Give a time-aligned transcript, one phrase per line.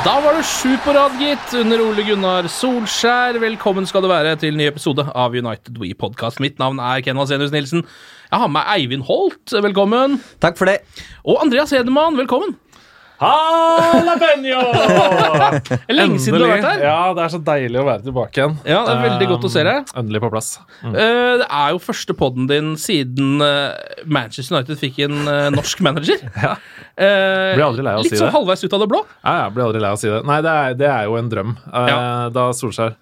[0.00, 3.36] Da var det sju på rad, gitt, under Ole Gunnar Solskjær.
[3.42, 6.40] Velkommen skal du være til en ny episode av United We Podcast.
[6.40, 7.82] Mitt navn er Ken Vasenius Nilsen.
[8.30, 9.52] Jeg har med Eivind Holt.
[9.52, 10.16] Velkommen.
[10.40, 10.78] Takk for det.
[11.28, 12.16] Og Andreas Hedemann.
[12.16, 12.56] Velkommen.
[13.20, 14.60] Halapeño!
[15.98, 16.84] Lenge siden du har vært her.
[16.86, 18.54] Ja, det er så deilig å være tilbake igjen.
[18.64, 19.90] Ja, det er veldig godt å se deg.
[19.90, 20.48] Um, Endelig på plass.
[20.80, 20.94] Mm.
[20.94, 25.84] Eh, det er jo første podden din siden eh, Manchester United fikk en eh, norsk
[25.86, 26.24] manager.
[26.40, 26.54] Ja.
[27.00, 28.34] Blir aldri lei av å litt si sånn det.
[28.34, 28.98] halvveis ut av det blå.
[29.22, 30.18] Ja, ja, blir aldri lei av å si det.
[30.28, 31.52] Nei, det er, det er jo en drøm.
[31.72, 32.00] Ja.
[32.34, 32.96] Da Solskjær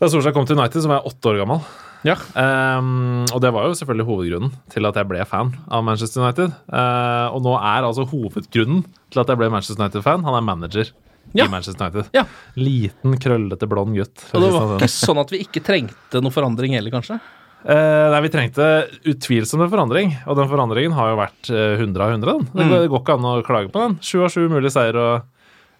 [0.00, 1.62] Da Solskjær kom til United, så var jeg åtte år gammel.
[2.06, 2.14] Ja.
[2.34, 6.54] Um, og det var jo selvfølgelig hovedgrunnen til at jeg ble fan av Manchester United.
[6.70, 10.90] Uh, og nå er altså hovedgrunnen til at jeg ble Manchester United-fan, han er manager
[11.34, 11.44] Ja.
[11.44, 12.10] i Manchester United.
[12.16, 12.24] Ja.
[12.56, 14.22] Liten, krøllete, blond gutt.
[14.34, 14.78] Og det var sånn.
[14.78, 17.20] ikke sånn at vi ikke trengte noe forandring heller, kanskje?
[17.68, 18.66] Eh, nei, Vi trengte
[19.04, 22.24] utvilsomt en forandring, og den forandringen har jo vært eh, 100 av 100.
[22.38, 22.44] Den.
[22.54, 22.88] Det, Mm.
[22.88, 23.98] går, ikke an å klage på den.
[24.00, 25.22] Sju av sju mulige seier og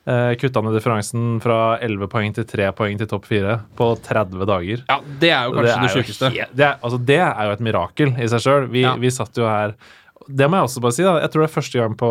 [0.08, 4.44] uh, kutta ned differansen fra 11 poeng til 3 poeng til topp 4 på 30
[4.48, 4.82] dager.
[4.88, 6.30] Ja, det er jo kanskje det, det sjukeste.
[6.56, 8.68] det, altså, det er jo et mirakel i seg sjøl.
[8.72, 8.96] Vi, Ja.
[8.96, 9.74] vi satt jo her
[10.28, 11.02] Det må jeg også bare si.
[11.04, 12.10] da Jeg tror det er første gang på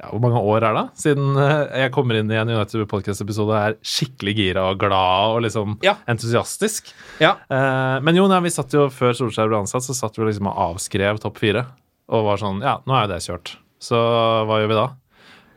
[0.00, 0.84] ja, Hvor mange år er det?
[1.02, 5.34] Siden eh, jeg kommer inn i en United Podcast-episode og er skikkelig gira og glad
[5.36, 5.96] og liksom Ja.
[6.10, 6.92] entusiastisk.
[7.20, 7.34] Ja.
[7.52, 10.48] Eh, men jo, nei, vi satt jo før Solskjær ble ansatt, så satt vi liksom
[10.50, 11.66] og avskrev topp fire.
[12.10, 13.54] Og var sånn Ja, nå er jo det kjørt.
[13.80, 14.00] Så
[14.48, 14.88] hva gjør vi da?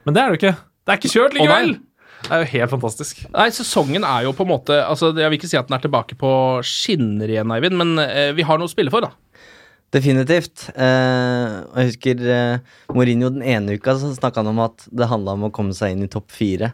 [0.06, 0.56] Men det er det jo ikke.
[0.84, 1.74] Det er ikke kjørt likevel!
[2.24, 3.26] det er jo helt fantastisk.
[3.34, 5.82] Nei, sesongen er jo på en måte altså Jeg vil ikke si at den er
[5.84, 6.30] tilbake på
[6.64, 9.12] skinner igjen, Eivind, men eh, vi har noe å spille for, da.
[9.94, 10.68] Definitivt.
[10.74, 15.36] Eh, jeg husker eh, Mourinho den ene uka så snakka han om at det handla
[15.38, 16.72] om å komme seg inn i topp fire.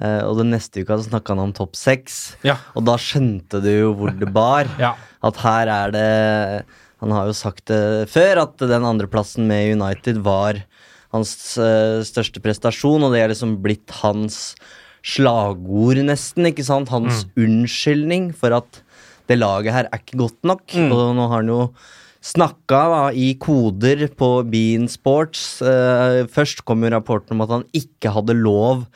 [0.00, 2.36] Eh, og den neste uka så snakka han om topp seks.
[2.46, 2.58] Ja.
[2.76, 4.70] Og da skjønte du jo hvor det bar.
[4.82, 4.94] Ja.
[5.26, 6.08] At her er det
[7.00, 10.60] Han har jo sagt det før, at den andreplassen med United var
[11.12, 14.54] hans eh, største prestasjon, og det er liksom blitt hans
[15.06, 16.48] slagord, nesten.
[16.48, 16.90] ikke sant?
[16.92, 18.80] Hans unnskyldning for at
[19.28, 20.64] det laget her er ikke godt nok.
[20.88, 21.60] Og nå har han jo
[22.26, 25.60] snakka da, i koder på Bean Sports.
[25.62, 28.86] Eh, først kom jo rapporten om at han ikke hadde lov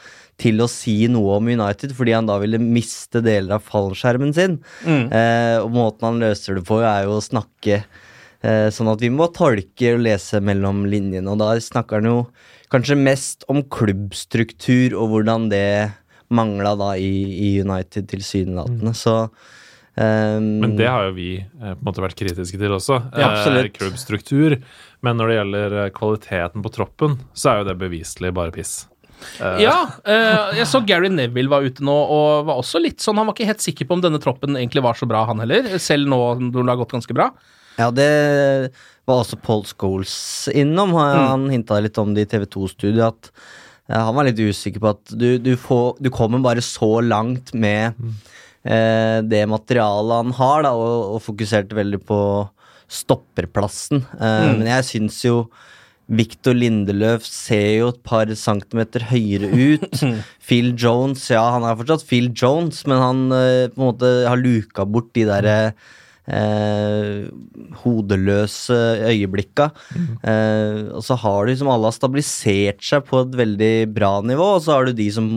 [0.41, 4.59] til å si noe om United, fordi han da ville miste deler av fallskjermen sin.
[5.13, 9.13] Eh, og måten han løser det på, er jo å snakke eh, sånn at vi
[9.13, 11.29] må tolke og lese mellom linjene.
[11.29, 12.19] Og da snakker han jo
[12.73, 15.91] kanskje mest om klubbstruktur og hvordan det
[16.31, 17.13] mangla da i,
[17.51, 18.95] i United tilsynelatende.
[18.97, 19.17] Så
[20.01, 22.99] ehm, Men det har jo vi eh, på en måte vært kritiske til også.
[23.19, 23.33] Ja.
[23.47, 24.59] Eh, klubbstruktur.
[25.05, 28.87] Men når det gjelder eh, kvaliteten på troppen, så er jo det beviselig bare piss.
[29.61, 29.75] Ja,
[30.09, 33.51] jeg så Gary Neville var ute nå og var også litt sånn Han var ikke
[33.51, 35.75] helt sikker på om denne troppen egentlig var så bra, han heller.
[35.77, 37.27] Selv nå når det har gått ganske bra.
[37.77, 38.07] Ja, det
[39.05, 40.95] var også Paul Scholes innom.
[40.97, 41.29] Han, Mm.
[41.29, 43.05] han hinta litt om det i TV 2-studiet.
[43.13, 43.31] At
[43.93, 47.93] han var litt usikker på at du, du, får, du kommer bare så langt med
[48.65, 52.21] eh, det materialet han har, da, og, og fokuserte veldig på
[52.91, 54.05] stopperplassen.
[54.19, 54.59] Eh, Mm.
[54.61, 55.45] Men jeg syns jo
[56.11, 60.01] Victor Lindeløf ser jo et par centimeter høyere ut.
[60.47, 64.41] Phil Jones, ja, han er fortsatt Phil Jones, men han eh, på en måte har
[64.43, 65.55] luka bort de derre
[66.27, 67.29] eh,
[67.85, 69.71] hodeløse øyeblikka.
[70.27, 74.57] Eh, og så har du liksom alle har stabilisert seg på et veldig bra nivå,
[74.57, 75.31] og så har du de som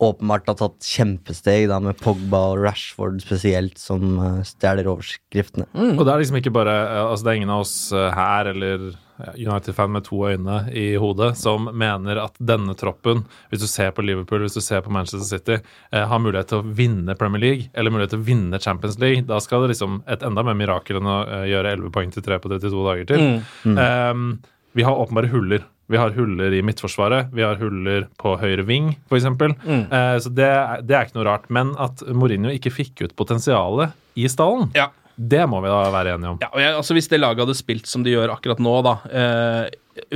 [0.00, 5.68] åpenbart har tatt kjempesteg, da med Pogba og Rashford spesielt, som eh, stjeler overskriftene.
[5.92, 8.50] Og det er liksom ikke bare eh, Altså det er ingen av oss eh, her
[8.54, 8.90] eller
[9.36, 14.04] United-fan med to øyne i hodet som mener at denne troppen, hvis du ser på
[14.06, 15.58] Liverpool, hvis du ser på Manchester City,
[15.92, 19.26] eh, har mulighet til å vinne Premier League eller mulighet til å vinne Champions League.
[19.28, 21.18] Da skal det liksom et enda mer mirakel enn å
[21.50, 23.28] gjøre 11 poeng til 3 på 32 dager til.
[23.66, 24.24] Um,
[24.72, 25.64] vi har åpenbare huller.
[25.90, 29.26] Vi har huller i midtforsvaret, vi har huller på høyre ving, f.eks.
[29.26, 29.84] Mm.
[29.90, 30.48] Eh, så det,
[30.86, 31.48] det er ikke noe rart.
[31.50, 33.90] Men at Mourinho ikke fikk ut potensialet
[34.20, 34.88] i stallen, Ja.
[35.18, 36.38] det må vi da være enige om.
[36.44, 39.64] Ja, jeg, altså Hvis det laget hadde spilt som de gjør akkurat nå, da eh,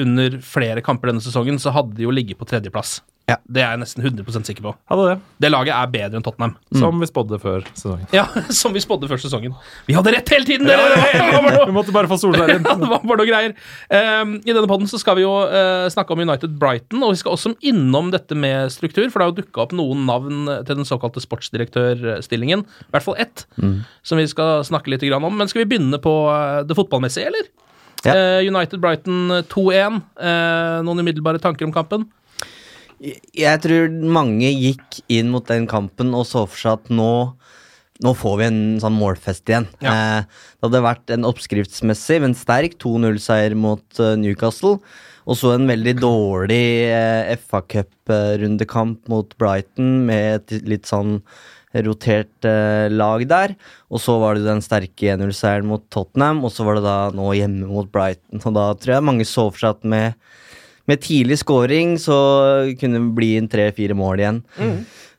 [0.01, 3.01] under flere kamper denne sesongen, så hadde de jo ligget på tredjeplass.
[3.25, 3.39] Ja.
[3.49, 4.73] Det er jeg nesten 100% sikker på.
[4.91, 5.15] Hadde det.
[5.41, 6.59] Det laget er bedre enn Tottenham.
[6.77, 8.05] Som vi spådde før sesongen.
[8.13, 8.27] Ja,
[8.61, 9.55] Som vi spådde før sesongen.
[9.89, 10.69] Vi hadde rett hele tiden!
[10.69, 10.91] dere!
[10.93, 12.67] Det Vi måtte bare få Solskjær inn.
[12.75, 13.55] Ja, det var bare noe greier.
[13.89, 17.37] Um, I denne podden skal vi jo uh, snakke om United Brighton, og vi skal
[17.37, 20.89] også innom dette med struktur, for det har jo dukka opp noen navn til den
[20.89, 22.65] såkalte sportsdirektørstillingen.
[22.65, 23.47] I hvert fall ett,
[24.05, 25.37] som vi skal snakke litt grann om.
[25.39, 27.49] Men skal vi begynne på eh, det fotballmessige, eller?
[28.05, 28.17] Ja.
[28.17, 30.03] Uh, United Brighton 2-1.
[30.21, 32.09] Uh, noen umiddelbare tanker om kampen?
[33.01, 37.15] Jeg tror mange gikk inn mot den kampen og så for seg at nå
[38.03, 39.69] nå får vi en sånn målfest igjen.
[39.79, 44.81] Eh, det hadde vært en oppskriftsmessig, men sterk 2-0-seier mot uh, Newcastle.
[45.25, 51.21] Og så en veldig dårlig eh, FA Cup-rundekamp mot Brighton med et litt sånn
[51.87, 53.55] rotert eh, lag der.
[53.89, 57.31] Og så var det den sterke 1-0-seieren mot Tottenham, og så var det da nå
[57.39, 58.43] hjemme mot Brighton.
[58.43, 60.19] Og da tror jeg mange så for seg at med
[60.91, 62.17] med tidlig scoring så
[62.81, 64.43] kunne det bli en tre-fire mål igjen.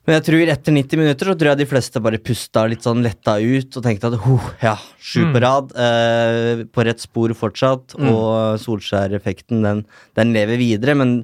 [0.06, 3.02] Men jeg tror etter 90 minutter så tror jeg de fleste bare pusta litt sånn
[3.02, 5.74] letta ut og tenkte at oh, ja, sju på rad.
[5.74, 7.98] Eh, på rett spor fortsatt.
[7.98, 9.82] Og Solskjær-effekten, den,
[10.18, 10.94] den lever videre.
[11.02, 11.24] Men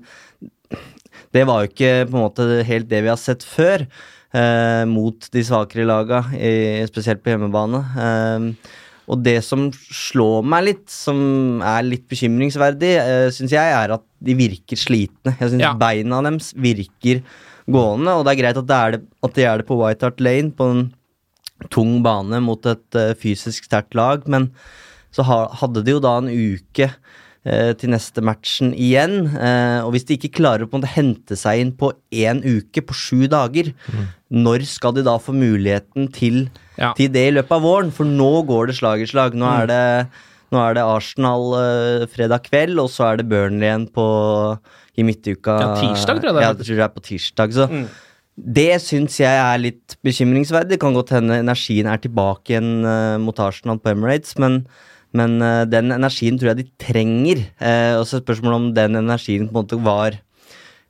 [1.36, 3.86] det var jo ikke på en måte helt det vi har sett før.
[4.32, 7.82] Eh, mot de svakere laga, i, spesielt på hjemmebane.
[8.02, 8.78] Eh,
[9.12, 14.06] og det som slår meg litt, som er litt bekymringsverdig, eh, syns jeg, er at
[14.22, 15.36] de virker slitne.
[15.40, 15.74] Jeg syns Ja.
[15.74, 17.24] beina deres virker
[17.72, 20.04] gående, og det er greit at, det er det, at de er det på White
[20.08, 20.94] Hart Lane, på en
[21.70, 24.50] tung bane mot et uh, fysisk sterkt lag, men
[25.14, 29.28] så ha, hadde de jo da en uke uh, til neste matchen igjen.
[29.36, 33.28] Uh, og hvis de ikke klarer å hente seg inn på én uke, på sju
[33.30, 33.74] dager,
[34.32, 36.94] når skal de da få muligheten til, Ja.
[36.98, 37.92] til det i løpet av våren?
[37.94, 39.36] For nå går det slag i slag.
[39.38, 40.08] Nå er det,
[40.52, 44.06] nå er det Arsenal uh, fredag kveld, og så er det Burnley igjen på
[45.00, 45.58] i midtuka.
[45.62, 46.48] Ja, tirsdag, tror jeg det er.
[46.48, 47.54] Ja, jeg tror det er på tirsdag.
[47.56, 47.68] Så
[48.36, 50.74] det syns jeg er litt bekymringsverdig.
[50.76, 54.66] Det kan godt hende energien er tilbake igjen uh, mot Arsenal på Emirates, men,
[55.18, 57.46] men uh, den energien tror jeg de trenger.
[57.62, 60.20] Uh, og så er spørsmålet om den energien på en måte var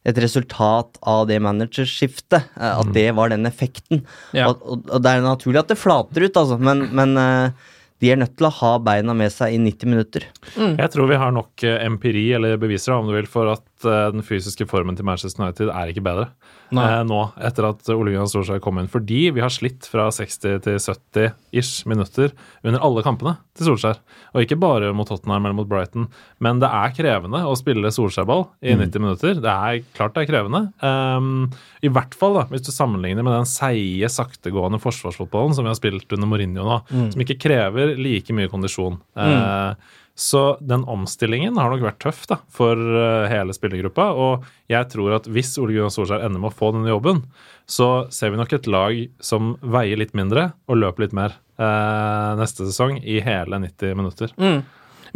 [0.07, 2.47] et resultat av det managerskiftet.
[2.57, 4.01] at det var den effekten.
[4.33, 4.49] Ja.
[4.49, 7.69] Og, og, og det er naturlig at det flater ut, altså, men, men eh,
[8.01, 10.25] de er nødt til å ha beina med seg i 90 minutter.
[10.57, 14.07] Jeg tror vi har nok eh, empiri, eller beviser, om du vil, for at eh,
[14.13, 16.29] den fysiske formen til Manchester United er ikke bedre
[16.71, 18.89] eh, nå, etter at Ole Gunnar Solskjær kom inn.
[18.91, 22.33] Fordi vi har slitt fra 60 til 70 ish minutter
[22.63, 24.01] under alle kampene til Solskjær.
[24.33, 26.07] Og ikke bare mot Tottenham eller mot Brighton,
[26.43, 29.41] men det er krevende å spille Solskjær-ball i 90 minutter.
[29.43, 30.63] Det er klart det er krevende.
[30.83, 31.49] Um,
[31.83, 35.79] I hvert fall da, hvis du sammenligner med den seige, saktegående forsvarsfotballen som vi har
[35.79, 36.81] spilt under Mourinho nå,
[37.13, 38.99] som ikke krever like mye kondisjon.
[39.19, 44.11] Eh, så den omstillingen har nok vært tøff da, for eh, hele spillergruppa.
[44.13, 47.23] Og jeg tror at hvis Ole Gunnar Solskjær ender med å få denne jobben,
[47.65, 52.29] så ser vi nok et lag som veier litt mindre og løper litt mer eh,
[52.37, 54.35] neste sesong i hele 90 minutter.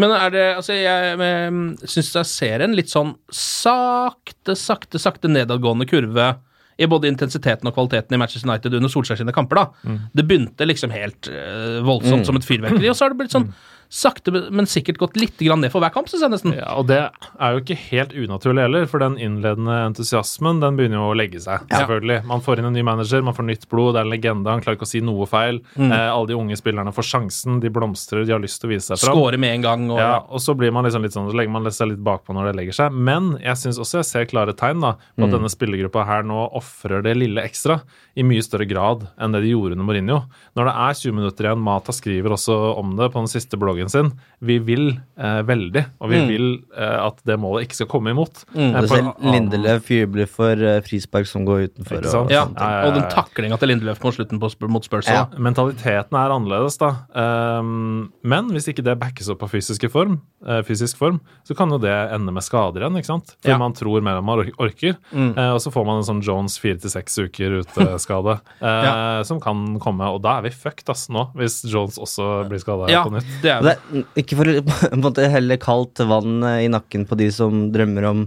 [0.02, 5.30] Men er det Altså, jeg jeg syns jeg ser en litt sånn sakte, sakte, sakte
[5.32, 6.34] nedadgående kurve
[6.76, 9.62] i både intensiteten og kvaliteten i Manchester United under Solskjær sine kamper.
[9.62, 9.94] da.
[10.18, 13.48] Det begynte liksom helt eh, voldsomt som et fyrverkeri, og så har det blitt sånn
[13.90, 16.54] sakte, men sikkert gått litt grann ned for hver kamp, syns jeg nesten.
[16.58, 21.00] Ja, og det er jo ikke helt unaturlig heller, for den innledende entusiasmen den begynner
[21.00, 21.66] jo å legge seg.
[21.72, 22.26] selvfølgelig.
[22.30, 24.62] Man får inn en ny manager, man får nytt blod, det er en legende, han
[24.64, 25.62] klarer ikke å si noe feil.
[25.78, 28.90] Eh, alle de unge spillerne får sjansen, de blomstrer, de har lyst til å vise
[28.92, 29.16] seg fram.
[29.18, 29.88] Skåre med en gang.
[29.92, 32.34] Og, Ja, og så blir man liksom litt sånn, så legger man seg litt bakpå
[32.36, 32.92] når det legger seg.
[32.94, 36.50] Men jeg syns også jeg ser klare tegn da, på at denne spillergruppa her nå
[36.56, 37.82] ofrer det lille ekstra
[38.16, 40.20] i mye større grad enn det de gjorde under Mourinho.
[40.56, 43.75] Når det er 20 minutter igjen, Mata skriver også om det på den siste bloggen
[43.76, 44.12] dialogen sin.
[44.46, 46.28] Vi vil eh, veldig, og vi Mm.
[46.28, 48.44] vil eh, at det målet ikke skal komme imot.
[48.54, 48.76] Mm.
[48.76, 52.00] Eh, Lindeløf jubler for eh, frispark som går utenfor.
[52.02, 52.26] Ikke sant?
[52.28, 52.46] Og, Ja.
[52.46, 55.08] Ja, ja, ja, og den taklinga til Lindeløf på slutten på, mot Spurs.
[55.08, 55.26] Ja.
[55.38, 57.06] Mentaliteten er annerledes, da.
[57.16, 59.50] Um, men hvis ikke det backes opp av
[59.92, 63.36] form, eh, fysisk form, så kan jo det ende med skader igjen, ikke sant?
[63.42, 63.58] For Ja.
[63.58, 64.96] man tror mer enn man orker.
[65.14, 65.38] Mm.
[65.38, 69.40] Eh, og så får man en sånn Jones fire til seks uker ute-skade eh, som
[69.40, 73.04] kan komme, og da er vi fucked ass nå, hvis Jones også blir skada Ja,
[73.06, 73.26] på nytt.
[73.42, 77.32] det er det er ikke for å helle kaldt vann eh, i nakken på de
[77.34, 78.24] som drømmer om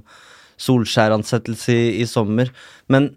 [0.59, 2.51] Solskjær-ansettelse i, i sommer,
[2.91, 3.13] men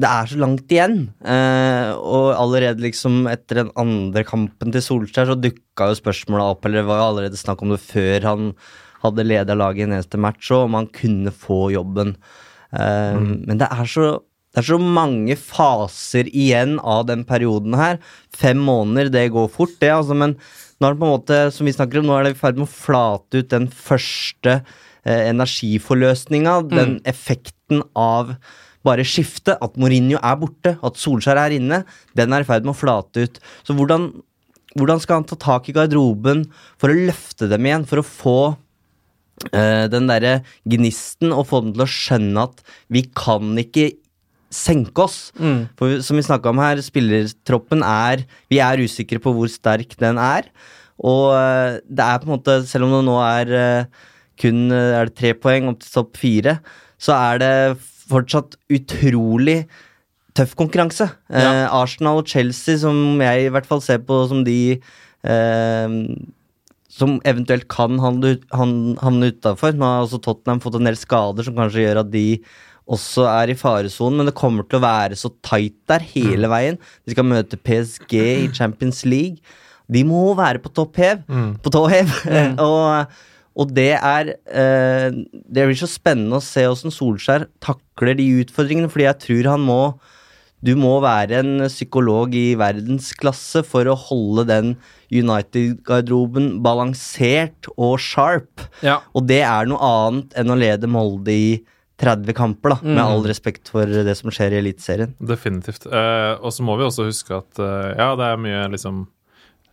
[0.00, 1.00] det er så langt igjen.
[1.26, 6.64] Eh, og allerede liksom etter den andre kampen til Solskjær så dukka jo spørsmåla opp,
[6.64, 8.52] eller det var jo allerede snakk om det før han
[9.02, 12.14] hadde leda laget i en eneste match, og om han kunne få jobben.
[12.72, 14.10] Eh, Men det er så
[14.50, 18.00] det er så mange faser igjen av den perioden her.
[18.34, 20.34] Fem måneder, det går fort, det, altså, men
[20.80, 22.56] nå er det på en måte, som vi snakker om, nå er det i ferd
[22.56, 28.32] med å flate ut den første eh, energiforløsninga, den effekten av
[28.86, 31.82] bare skifte, at Mourinho er borte, at Solskjær er inne,
[32.16, 33.36] den er i ferd med å flate ut.
[33.66, 34.08] Så hvordan,
[34.72, 36.46] hvordan skal han ta tak i garderoben
[36.80, 38.38] for å løfte dem igjen, for å få
[39.52, 43.90] eh, den derre gnisten og få dem til å skjønne at vi kan ikke
[44.50, 45.30] senke oss.
[45.38, 45.68] Mm.
[45.78, 50.18] For som vi snakka om her, spillertroppen er Vi er usikre på hvor sterk den
[50.20, 50.50] er.
[51.00, 54.08] Og eh, det er på en måte, selv om det nå er eh,
[54.40, 56.58] kun eh, er det tre poeng opp til topp fire,
[57.00, 57.54] så er det
[58.10, 59.62] fortsatt utrolig
[60.36, 61.08] tøff konkurranse.
[61.32, 65.96] Eh, Arsenal og Chelsea, som jeg i hvert fall ser på som de eh,
[66.90, 69.76] som eventuelt kan havne utafor.
[69.78, 72.26] Nå har også Tottenham fått en del skader som kanskje gjør at de
[72.90, 76.78] også er i faresonen, men det kommer til å være så tight der hele veien.
[77.06, 79.38] De skal møte PSG i Champions League.
[79.90, 81.26] De må være på topp hev.
[81.62, 82.14] På tå hev.
[82.66, 83.18] og,
[83.58, 88.90] og det er eh, Det blir så spennende å se hvordan Solskjær takler de utfordringene,
[88.92, 89.82] fordi jeg tror han må
[90.60, 94.74] du må være en psykolog i verdensklasse for å holde den
[95.08, 98.66] United-garderoben balansert og sharp.
[98.84, 98.98] Ja.
[99.16, 101.48] Og det er noe annet enn å lede Molde i
[102.00, 103.06] 30 kamper, da, med Mm.
[103.06, 105.14] all respekt for det som skjer i Eliteserien.
[105.20, 105.84] Definitivt.
[105.86, 109.02] Eh, og så må vi også huske at eh, ja, det er mye liksom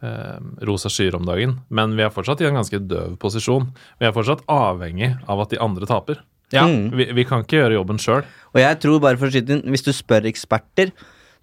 [0.04, 3.70] eh, rosa skyer om dagen, men vi er fortsatt i en ganske døv posisjon.
[4.00, 6.20] Vi er fortsatt avhengig av at de andre taper.
[6.54, 6.64] Ja.
[6.68, 6.92] Mm.
[6.96, 8.24] Vi, vi kan ikke gjøre jobben sjøl.
[8.54, 10.92] Og jeg tror bare for å skyte inn, hvis du spør eksperter,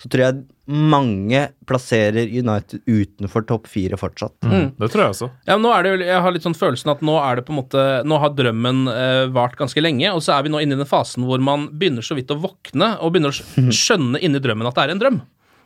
[0.05, 4.37] så tror jeg mange plasserer United utenfor topp fire fortsatt.
[4.45, 4.67] Mm.
[4.77, 5.29] Det tror jeg også.
[5.49, 7.45] Ja, men nå er det jo, Jeg har litt sånn følelsen at nå er det
[7.49, 10.61] på en måte Nå har drømmen eh, vart ganske lenge, og så er vi nå
[10.65, 14.21] inne i den fasen hvor man begynner så vidt å våkne og begynner å skjønne
[14.25, 15.23] inni drømmen at det er en drøm.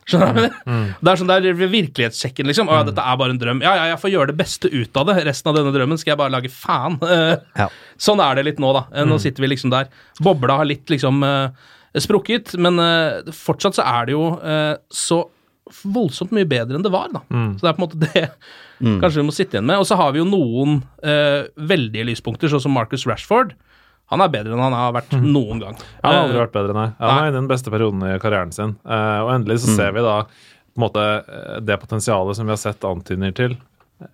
[0.09, 0.59] Skjønner du?
[1.03, 2.69] Det er sånn der virkelighetssjekken, liksom.
[2.71, 3.59] Å ja, dette er bare en drøm.
[3.65, 5.19] Ja, ja, jeg får gjøre det beste ut av det.
[5.27, 6.95] Resten av denne drømmen skal jeg bare lage faen.
[7.03, 7.67] Eh, Ja.
[7.99, 8.85] Sånn er det litt nå, da.
[8.95, 9.91] Eh, Nå sitter vi liksom der.
[10.23, 15.23] Bobla har litt liksom eh, sprukket, men eh, fortsatt så er det jo eh, så
[15.85, 17.21] voldsomt mye bedre enn det var, da.
[17.29, 18.23] Så det er på en måte det
[19.01, 19.81] kanskje vi må sitte igjen med.
[19.81, 23.51] Og så har vi jo noen eh, veldige lyspunkter, sånn som Marcus Rashford.
[24.09, 25.75] Han er bedre enn han har vært noen gang.
[26.01, 26.87] Han har aldri Eh, vært bedre, nei.
[26.97, 27.25] Han nei.
[27.27, 28.71] er i den beste perioden i karrieren sin.
[28.85, 32.55] Eh, og endelig så ser vi da på en måte eh, det potensialet som vi
[32.55, 33.57] har sett antydninger til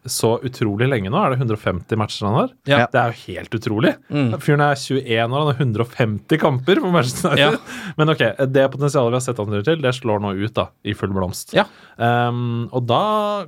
[0.10, 1.20] så utrolig lenge nå.
[1.20, 2.54] Er det 150 matcher han har?
[2.70, 2.80] Ja.
[2.92, 3.94] Det er jo helt utrolig.
[4.10, 4.34] Mm.
[4.42, 7.74] Fyren er 21 år, han har 150 kamper for Manchester United.
[8.00, 10.96] Men ok, det potensialet vi har sett han til, det slår nå ut da, i
[10.98, 11.54] full blomst.
[11.58, 11.68] Ja.
[11.98, 13.04] Um, og da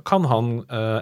[0.08, 1.00] kan han eh,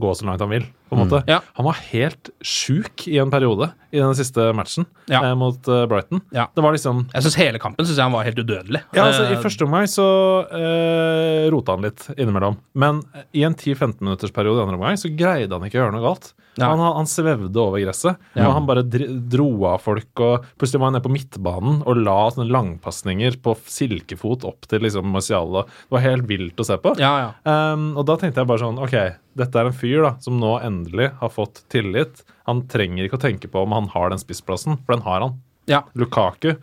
[0.00, 1.20] gå så langt han vil, på en måte.
[1.30, 1.40] Ja.
[1.58, 5.22] Han var helt sjuk i en periode i den siste matchen Ja.
[5.30, 6.20] eh, mot uh, Brighton.
[6.34, 6.48] Ja.
[6.54, 8.82] Det var liksom Jeg syns hele kampen synes jeg han var helt udødelig.
[8.94, 10.06] ja, altså I Eh, første omgang så
[10.52, 12.58] eh, rota han litt innimellom.
[12.74, 13.02] Men
[13.34, 16.06] i en 10-15 minutters periode i andre omgang så greide han ikke å gjøre noe
[16.06, 16.32] galt.
[16.64, 18.46] Han, han svevde over gresset, Ja.
[18.48, 20.08] og han bare dro av folk.
[20.24, 24.80] og Plutselig var han nede på midtbanen og la sånne langpasninger på silkefot opp til
[24.86, 25.50] liksom Martial.
[25.52, 26.94] Det var helt vilt å se på.
[26.98, 27.12] Ja,
[27.44, 27.72] ja.
[27.74, 28.96] Um, og da tenkte jeg bare sånn Ok,
[29.36, 32.24] dette er en fyr da som nå endelig har fått tillit.
[32.46, 35.36] Han trenger ikke å tenke på om han har den spissplassen, for den har han.
[35.68, 35.82] ja.
[35.94, 36.54] Lukaku,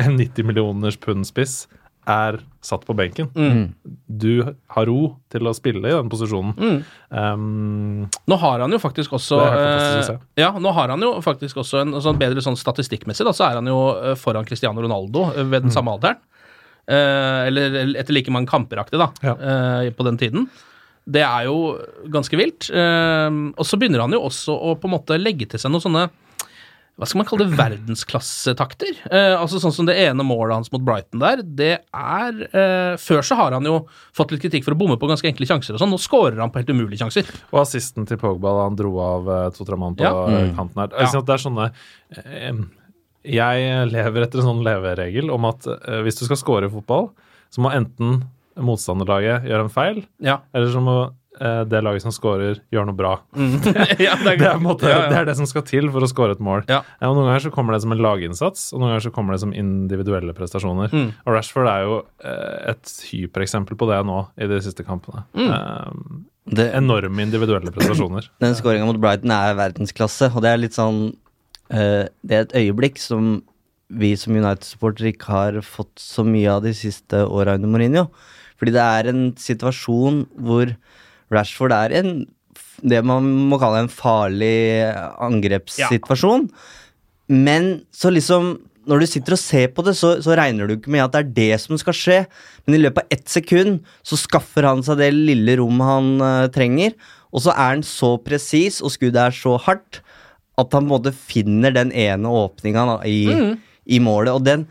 [0.00, 1.66] en 90 millioners pund-spiss,
[2.08, 3.28] er satt på benken.
[3.36, 3.74] Mm.
[4.06, 4.42] Du
[4.74, 6.80] har ro til å spille i den posisjonen.
[7.10, 11.82] Um, Nå har han jo faktisk også eh, Ja, nå har han jo faktisk også
[11.84, 15.44] en sånn bedre sånn statistikkmessig, da, så er han jo eh, foran Cristiano Ronaldo eh,
[15.44, 16.18] ved den samme alderen.
[16.90, 19.36] Eh, eller eller etter like mange kamperaktig, da, Ja.
[19.36, 20.48] eh, på den tiden.
[21.10, 21.76] Det er jo
[22.12, 22.68] ganske vilt.
[22.70, 25.84] Eh, og så begynner han jo også å på en måte legge til seg noen
[25.84, 26.08] sånne
[26.98, 28.90] hva skal man kalle det, verdensklassetakter.
[29.10, 33.22] Eh, altså Sånn som det ene målet hans mot Brighton der, det er eh, Før
[33.24, 35.80] så har han jo fått litt kritikk for å bomme på ganske enkle sjanser og
[35.80, 35.92] sånn.
[35.94, 37.30] Nå scorer han på helt umulige sjanser.
[37.54, 40.12] Og assisten til Pogba da han dro av eh, to-tre mann på Ja.
[40.28, 40.56] eh, Mm.
[40.58, 40.90] kanten her.
[40.92, 40.98] Ja.
[41.00, 41.70] Jeg synes at Det er sånne
[42.16, 42.60] eh,
[43.24, 47.10] Jeg lever etter en sånn leveregel om at eh, hvis du skal score i fotball,
[47.50, 48.22] så må enten
[48.60, 50.38] motstanderlaget gjøre en feil, Ja.
[50.54, 50.94] eller så må
[51.40, 53.12] eh, det laget som scorer, gjør noe bra.
[54.06, 55.10] ja, det, Det er, måte, Ja, ja.
[55.10, 56.64] det er det som skal til for å score et mål.
[56.70, 56.82] Ja.
[57.02, 59.42] og Noen ganger så kommer det som en laginnsats, og noen ganger så kommer det
[59.44, 60.92] som individuelle prestasjoner.
[60.94, 61.08] Mm.
[61.24, 65.24] Og Rashford er jo eh, et hypereksempel på det nå i de siste kampene.
[65.38, 65.50] Mm.
[65.50, 68.30] Eh, Det, enorme individuelle prestasjoner.
[68.44, 71.04] den skåringa mot Brighton er verdensklasse, og det er litt sånn
[71.70, 73.38] eh, Det er et øyeblikk som
[73.90, 78.04] vi som United-supportere ikke har fått så mye av de siste åra under Mourinho.
[78.60, 80.70] Fordi det er en situasjon hvor
[81.34, 82.12] Rashford er en
[82.80, 84.88] det man må kalle en farlig
[85.20, 86.48] angrepssituasjon.
[87.30, 88.54] Men så liksom
[88.88, 91.20] når du sitter og ser på det, så, så regner du ikke med at det
[91.20, 92.18] er det som skal skje.
[92.64, 96.50] Men i løpet av ett sekund så skaffer han seg det lille rommet han uh,
[96.52, 96.96] trenger.
[97.30, 100.00] Og så er han så presis, og skuddet er så hardt,
[100.58, 103.52] at han på en måte finner den ene åpninga i, i,
[103.96, 104.32] i målet.
[104.34, 104.64] Og den,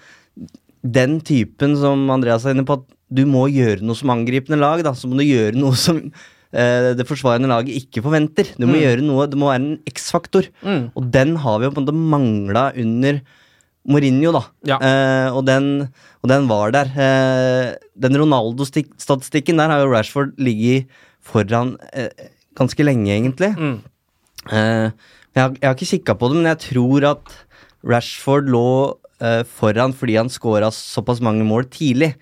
[0.81, 4.83] den typen som Andreas er inne på, at du må gjøre noe som angripende lag,
[4.85, 6.01] da, så må du gjøre noe som
[6.49, 8.47] det forsvarende laget ikke forventer.
[8.57, 10.47] Du må gjøre noe, det må være en X-faktor.
[10.65, 10.87] Mm.
[10.97, 13.19] Og den har vi jo på en måte mangla under
[13.89, 14.41] Mourinho, da.
[14.67, 14.77] Ja.
[14.83, 15.87] Eh, og, den,
[16.21, 16.89] og den var der.
[16.93, 20.89] Eh, den Ronaldo-statistikken der har jo Rashford ligget
[21.25, 22.11] foran eh,
[22.59, 23.53] ganske lenge, egentlig.
[23.57, 23.77] Mm.
[24.51, 24.89] Eh,
[25.33, 27.37] jeg, har, jeg har ikke kikka på det, men jeg tror at
[27.87, 28.67] Rashford lå
[29.23, 32.13] eh, foran fordi han scora såpass mange mål tidlig.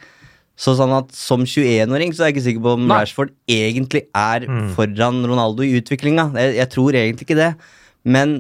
[0.58, 3.04] Så sånn at Som 21-åring så er jeg ikke sikker på om Nei.
[3.04, 6.32] Rashford egentlig er foran Ronaldo i utviklinga.
[6.34, 7.52] Jeg, jeg tror egentlig ikke det.
[8.08, 8.40] Men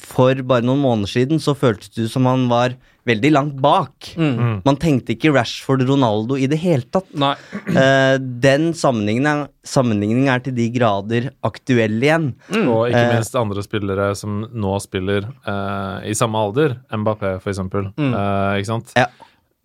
[0.00, 2.72] for bare noen måneder siden så føltes det ut som han var
[3.06, 4.12] veldig langt bak.
[4.16, 4.62] Mm.
[4.64, 7.10] Man tenkte ikke Rashford-Ronaldo i det hele tatt.
[7.18, 7.34] Nei.
[7.82, 12.30] Eh, den sammenligningen, sammenligningen er til de grader aktuell igjen.
[12.62, 13.12] Og ikke Eh.
[13.16, 16.76] minst andre spillere som nå spiller eh, i samme alder.
[16.92, 17.90] Mbappé, for eksempel.
[17.96, 18.92] Eh, ikke sant?
[18.98, 19.08] Ja.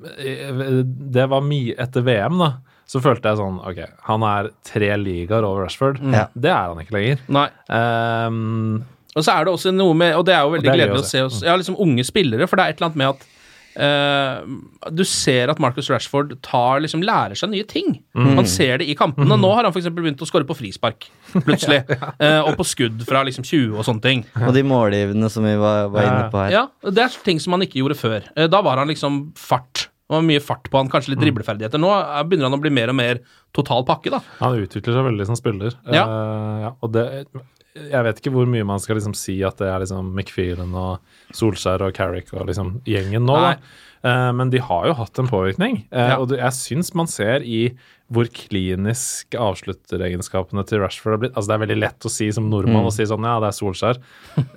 [0.04, 0.84] Eh,
[1.18, 2.52] Det var mye etter VM, da.
[2.88, 6.00] Så følte jeg sånn Ok, han er tre ligaer over Rashford.
[6.14, 6.28] Ja.
[6.36, 7.24] Det er han ikke lenger.
[7.28, 7.48] Nei.
[7.68, 8.86] Um,
[9.16, 11.04] Og så er det også noe med Og det er jo veldig er gledelig å
[11.04, 13.28] å se oss Ja, liksom unge spillere, for det er et eller annet med at
[13.78, 14.42] Uh,
[14.90, 18.00] du ser at Marcus Rashford tar, liksom, lærer seg nye ting.
[18.18, 19.38] Man ser det i kampene.
[19.38, 21.06] Nå har han for eksempel begynt å skåre på frispark,
[21.46, 21.84] plutselig.
[22.18, 24.24] Eh, og på skudd fra liksom 20 og sånne ting.
[24.48, 26.54] Og de målgivende som vi var, var inne på her.
[26.56, 28.26] Ja, Det er ting som han ikke gjorde før.
[28.34, 29.88] Uh, da var han liksom fart.
[30.08, 31.80] Det var mye fart på han, kanskje litt dribleferdigheter.
[31.84, 33.20] Nå er- begynner han å bli mer og mer
[33.54, 34.22] total pakke, da.
[34.40, 35.76] han utvikler seg veldig som spiller.
[35.92, 36.06] Ja.
[36.08, 37.06] Uh, ja, og det
[37.78, 40.98] Jeg vet ikke hvor mye man skal liksom si at det er liksom McFeelan og
[41.38, 43.36] Solskjær og Carrick og liksom gjengen nå.
[44.04, 45.84] Eh, men de har jo hatt en påvirkning.
[45.92, 46.16] Uh, Ja.
[46.18, 47.76] Og jeg syns man ser i
[48.14, 51.34] hvor klinisk avslutteregenskapene til Rashford har blitt.
[51.36, 52.88] Altså Det er veldig lett å si som nordmann Mm.
[52.88, 53.98] å si sånn ja, det er Solskjær.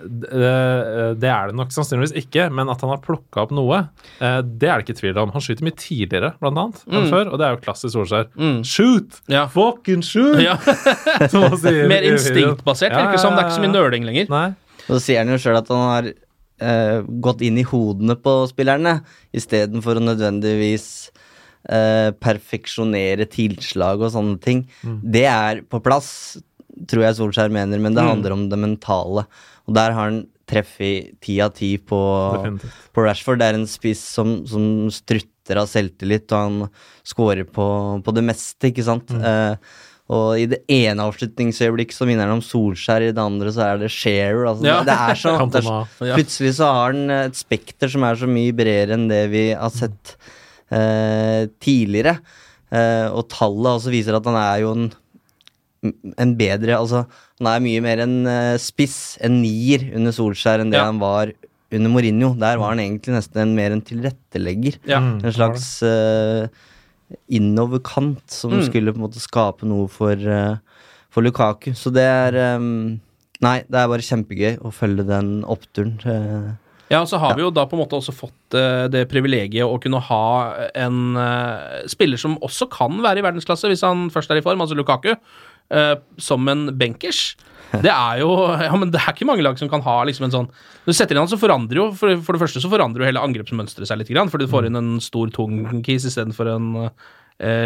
[0.07, 3.81] det, det er det nok sannsynligvis ikke, men at han har plukka opp noe,
[4.21, 5.33] eh, det er det ikke tvil om.
[5.35, 7.11] Han skyter mye tidligere, blant annet, enn Mm.
[7.11, 8.31] før, og det er jo klassisk Solskjær.
[8.65, 9.21] Shoot!
[9.29, 9.47] Ja.
[9.49, 10.41] Fucking shoot!
[10.41, 10.57] Ja.
[11.61, 13.35] Sier Mer instinktbasert, Ja, virker det som.
[13.35, 14.29] Det er ikke så mye nøling lenger.
[14.31, 14.49] Nei.
[14.89, 16.13] Og så sier han jo sjøl at han har
[16.63, 19.01] uh, gått inn i hodene på spillerne,
[19.35, 21.11] istedenfor å nødvendigvis
[21.68, 24.64] eh, perfeksjonere tilslag og sånne ting.
[25.03, 26.38] Det er på plass,
[26.88, 28.09] tror jeg Solskjær mener, men det Mm.
[28.14, 29.27] handler om det mentale.
[29.68, 31.99] Og der har han treff i ti av ti på,
[32.92, 33.38] på Rashford.
[33.38, 36.70] Det er en spiss som, som strutter av selvtillit, og han
[37.07, 39.11] scorer på, på det meste, ikke sant.
[39.14, 39.55] Eh,
[40.11, 43.79] og i det ene avslutningsøyeblikket så minner han om Solskjær, i det andre så er
[43.85, 44.42] det Shearer.
[44.51, 44.81] Altså, Ja.
[44.83, 48.27] Det er så, det er så Plutselig så har han et spekter som er så
[48.27, 50.16] mye bredere enn det vi har sett
[50.71, 52.17] eh, tidligere.
[52.71, 54.85] Eh, og tallet også viser at han er jo en,
[56.21, 57.05] en bedre Altså,
[57.41, 60.87] han er mye mer en eh, spiss, en nier, under Solskjær enn det Ja.
[60.91, 61.33] han var
[61.73, 62.33] under Mourinho.
[62.39, 64.79] Der var han egentlig nesten en, mer en tilrettelegger.
[64.91, 64.99] Ja.
[65.01, 66.49] Mm, En slags eh,
[67.31, 68.65] innoverkant som Mm.
[68.69, 70.57] skulle på en måte skape noe for, eh,
[71.11, 71.73] for Lukaku.
[71.75, 73.01] Så det er um,
[73.43, 75.95] Nei, det er bare kjempegøy å følge den oppturen.
[76.90, 79.62] Ja, og så har vi jo da på en måte også fått eh, det privilegiet
[79.62, 80.24] å kunne ha
[80.74, 84.64] en eh, spiller som også kan være i verdensklasse, hvis han først er i form,
[84.64, 87.37] altså Lukaku, eh, som en benkers.
[87.85, 90.33] Det er jo Ja, men det er ikke mange lag som kan ha liksom en
[90.35, 93.05] sånn Når du setter inn han, så forandrer jo For, for det første så forandrer
[93.05, 96.66] jo hele angrepsmønsteret seg litt, fordi du får inn en stor, tung kis istedenfor en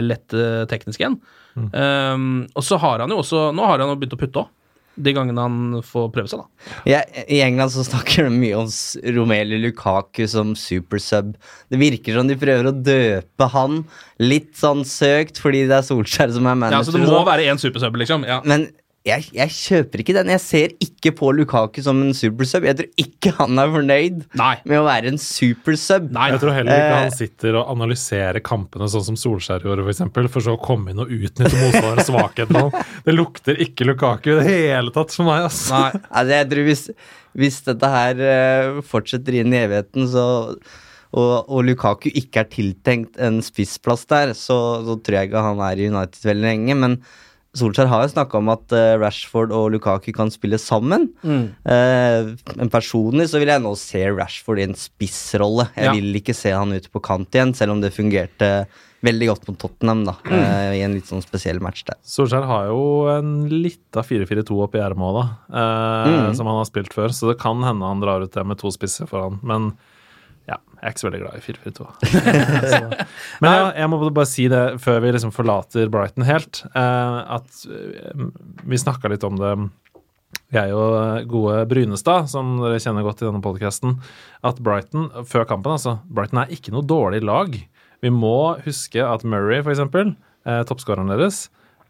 [0.04, 0.36] lett
[0.68, 1.16] teknisk en.
[1.56, 4.52] Um, og så har han jo også Nå har han jo begynt å putte òg.
[4.96, 6.74] De gangene han får prøve seg, da.
[6.88, 8.70] Ja, I England så snakker de mye om
[9.16, 11.34] Romelu Lukaku som supersub.
[11.72, 13.82] Det virker som de prøver å døpe han
[14.22, 17.60] litt sånn søkt fordi det er Solskjær som er Ja, så det må være én
[17.60, 18.26] supersub, liksom.
[18.28, 18.40] Ja.
[18.46, 18.68] Men
[19.04, 20.30] jeg, jeg kjøper ikke den.
[20.32, 22.64] Jeg ser ikke på Lukaku som en supersub.
[22.64, 24.54] Jeg tror ikke han er fornøyd Nei.
[24.64, 26.06] med å være en supersub.
[26.14, 29.84] Nei, Jeg tror heller ikke Eh, han sitter og analyserer kampene sånn som Solskjær gjorde,
[29.84, 32.54] for, eksempel, for så å komme inn og utnytte motstanderens svakhet.
[33.04, 35.74] Det lukter ikke Lukaku i det hele tatt for meg, Altså.
[35.76, 36.00] Nei.
[36.08, 36.84] Altså, jeg tror hvis,
[37.44, 40.24] hvis dette her eh, fortsetter inn i evigheten, så
[41.14, 45.60] og, og Lukaku ikke er tiltenkt en spissplass der, så, så tror jeg ikke han
[45.62, 46.74] er i United veldig lenge.
[46.80, 46.96] Men
[47.54, 51.08] Solskjær har jo snakka om at eh, Rashford og Lukaku kan spille sammen.
[51.22, 51.44] Mm.
[51.70, 55.68] Eh, men personlig så vil jeg nå se Rashford i en spissrolle.
[55.76, 55.92] Jeg Ja.
[55.94, 58.66] vil ikke se han ute på kant igjen, selv om det fungerte
[59.04, 60.32] veldig godt mot Tottenham da, Mm.
[60.32, 61.94] eh, i en litt sånn spesiell match der.
[62.02, 65.26] Solskjær har jo en lita 4-4-2 oppi ermet òg, da.
[65.54, 66.34] Eh, Mm.
[66.36, 68.68] Som han har spilt før, så det kan hende han drar ut det med to
[68.70, 69.38] spisser foran.
[69.42, 69.74] Men
[70.84, 71.84] jeg er ikke så veldig glad i 4-4-2.
[73.40, 77.62] Men ja, jeg må bare si det før vi liksom forlater Brighton helt, eh, at
[77.72, 78.26] eh,
[78.68, 79.54] vi snakka litt om det
[80.54, 83.96] jeg og gode Brynestad, som dere kjenner godt i denne podkasten,
[84.46, 87.56] at Brighton, før kampen altså, Brighton er ikke noe dårlig lag.
[88.04, 88.34] Vi må
[88.66, 90.12] huske at Murray, for eksempel,
[90.46, 91.46] eh, toppskåreren deres,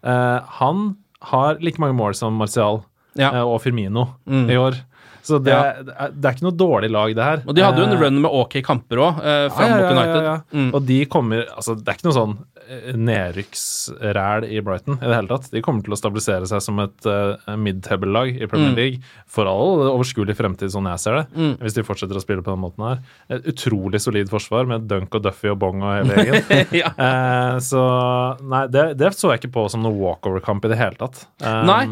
[0.06, 0.86] eh, han
[1.34, 2.84] har like mange mål som Martial
[3.18, 3.30] Ja.
[3.32, 4.48] eh, og Firmino Mm.
[4.50, 4.78] i år.
[5.24, 5.60] Så det, Ja.
[5.82, 7.42] det, er, det er ikke noe dårlig lag, det her.
[7.48, 10.42] Og de hadde jo en Eh, run med ok kamper òg, eh, fram mot United.
[10.52, 10.70] Mm.
[10.74, 12.34] Og de kommer Altså, det er ikke noe sånn
[12.68, 15.48] eh, nedrykksræl i Brighton i det hele tatt.
[15.52, 18.76] De kommer til å stabilisere seg som et uh, mid-table-lag i Premier Mm.
[18.78, 21.24] League for all overskuelig fremtid, sånn jeg ser det.
[21.36, 21.50] Mm.
[21.60, 23.00] Hvis de fortsetter å spille på den måten her.
[23.36, 26.72] Et utrolig solid forsvar med Dunk og Duffy og Bong og hele gjengen.
[26.82, 26.92] ja.
[26.96, 27.82] uh, så
[28.42, 31.26] nei, det, det så jeg ikke på som noe walkover-kamp i det hele tatt.
[31.44, 31.82] Um, Nei.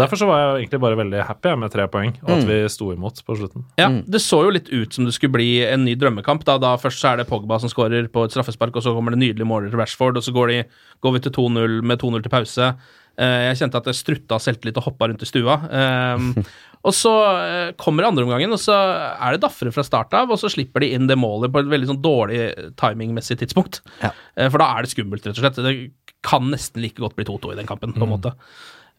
[0.00, 2.48] Derfor så var jeg egentlig bare veldig happy med tre poeng, og at Mm.
[2.50, 3.64] vi sto imot på slutten.
[3.80, 6.44] Ja, Det så jo litt ut som det skulle bli en ny drømmekamp.
[6.46, 9.14] Da, da Først så er det Pogba som skårer på et straffespark, og så kommer
[9.14, 10.60] det nydelige måler til Rashford, og så går, de,
[11.04, 12.70] går vi til 2-0 med 2-0 til pause.
[13.14, 15.56] Eh, jeg kjente at jeg strutta selvtillit og hoppa rundt i stua.
[15.70, 16.30] Um,
[16.86, 20.50] og så eh, kommer andreomgangen, og så er det daffere fra start av, og så
[20.52, 22.40] slipper de inn det målet på et veldig sånn dårlig
[22.80, 23.84] timingmessig tidspunkt.
[24.02, 24.10] Ja.
[24.34, 25.62] Eh, for da er det skummelt, rett og slett.
[25.62, 25.76] Det
[26.24, 28.34] kan nesten like godt bli 2-2 i den kampen, på en måte.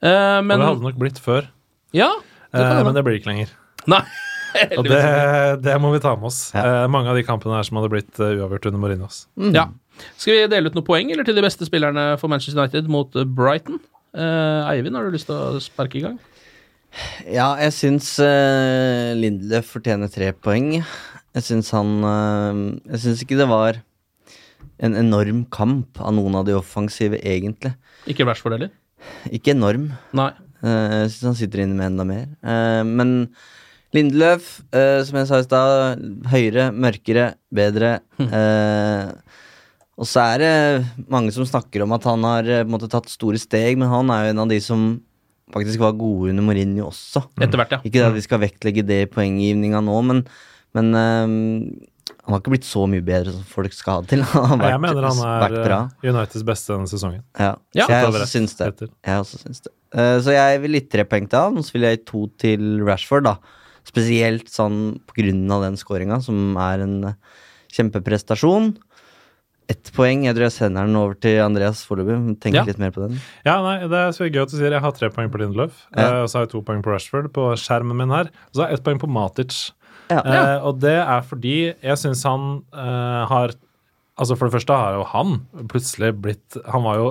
[0.04, 1.52] Eh, men og det hadde nok blitt før,
[1.96, 2.12] Ja,
[2.52, 3.54] det kan eh, men det blir ikke lenger.
[3.93, 4.04] Nei.
[4.80, 5.02] Og det,
[5.65, 6.39] det må vi ta med oss.
[6.56, 6.63] Ja.
[6.63, 9.26] Eh, mange av de kampene her som hadde blitt eh, uavgjort under Mourinhos.
[9.56, 9.67] Ja.
[10.19, 13.15] Skal vi dele ut noen poeng eller til de beste spillerne for Manchester United mot
[13.19, 13.82] eh, Brighton?
[14.15, 16.15] Eh, Eivind, har du lyst til å sparke i gang?
[17.28, 20.78] Ja, jeg syns uh, Lindløf fortjener tre poeng.
[21.36, 22.62] Jeg syns han uh,
[22.93, 23.82] Jeg syns ikke det var
[24.84, 27.74] en enorm kamp av noen av de offensive, egentlig.
[28.12, 28.71] Ikke Rashford heller?
[29.34, 29.89] Ikke enorm.
[30.15, 30.32] Nei.
[30.63, 32.26] Uh, jeg syns han sitter inne med enda mer.
[32.43, 33.13] Eh, men
[33.93, 38.00] Lindløf, eh, som jeg sa i stad, høyere, mørkere, bedre.
[38.19, 39.12] Eh,
[39.95, 43.39] og så er det mange som snakker om at han har eh, måte, tatt store
[43.39, 44.88] steg, men han er jo en av de som
[45.54, 47.21] faktisk var gode under Mourinho også.
[47.39, 47.82] Etter hvert, ja.
[47.88, 50.24] Ikke at vi skal vektlegge det i poenggivninga nå, men,
[50.76, 51.86] men eh,
[52.26, 54.24] han har ikke blitt så mye bedre som folk skal ha til.
[54.34, 57.21] Han har vært, jeg mener han er eh, Uniteds beste denne sesongen.
[57.38, 57.86] Ja, Ja.
[57.91, 58.71] jeg også syns det.
[59.06, 59.71] Jeg også syns det.
[59.95, 62.24] Uh, så jeg vil litt tre poeng til han, og så vil jeg gi to
[62.41, 63.36] til Rashford, da.
[63.86, 67.17] Spesielt sånn på grunn av den skåringa, som er en eh,
[67.76, 68.74] kjempeprestasjon.
[69.69, 70.26] Ett poeng.
[70.28, 72.36] Jeg tror jeg sender den over til Andreas foreløpig.
[72.43, 72.63] Tenk Ja.
[72.67, 73.19] litt mer på den.
[73.45, 75.71] Ja, nei, Det er så gøy at du sier jeg har tre poeng på Lindelöf,
[75.95, 76.04] Ja.
[76.04, 78.26] eh, og så har jeg to poeng på Rashford på skjermen min her.
[78.30, 79.71] Og så har jeg ett poeng på Matic.
[80.12, 80.21] Ja.
[80.21, 83.52] Eh, og det er fordi jeg syns han eh, har
[84.17, 87.08] Altså For det første har jo han plutselig blitt Han var jo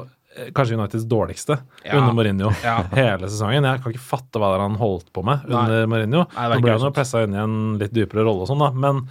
[0.56, 1.98] kanskje Uniteds dårligste Ja.
[1.98, 2.76] under Mourinho Ja.
[2.96, 3.64] hele sesongen.
[3.64, 5.60] Jeg kan ikke fatte hva han holdt på med Nei.
[5.62, 6.26] under Mourinho.
[6.34, 8.50] Nei, det er Nå ble han jo pressa inn i en litt dypere rolle og
[8.50, 8.70] sånn, da.
[8.74, 9.04] Men,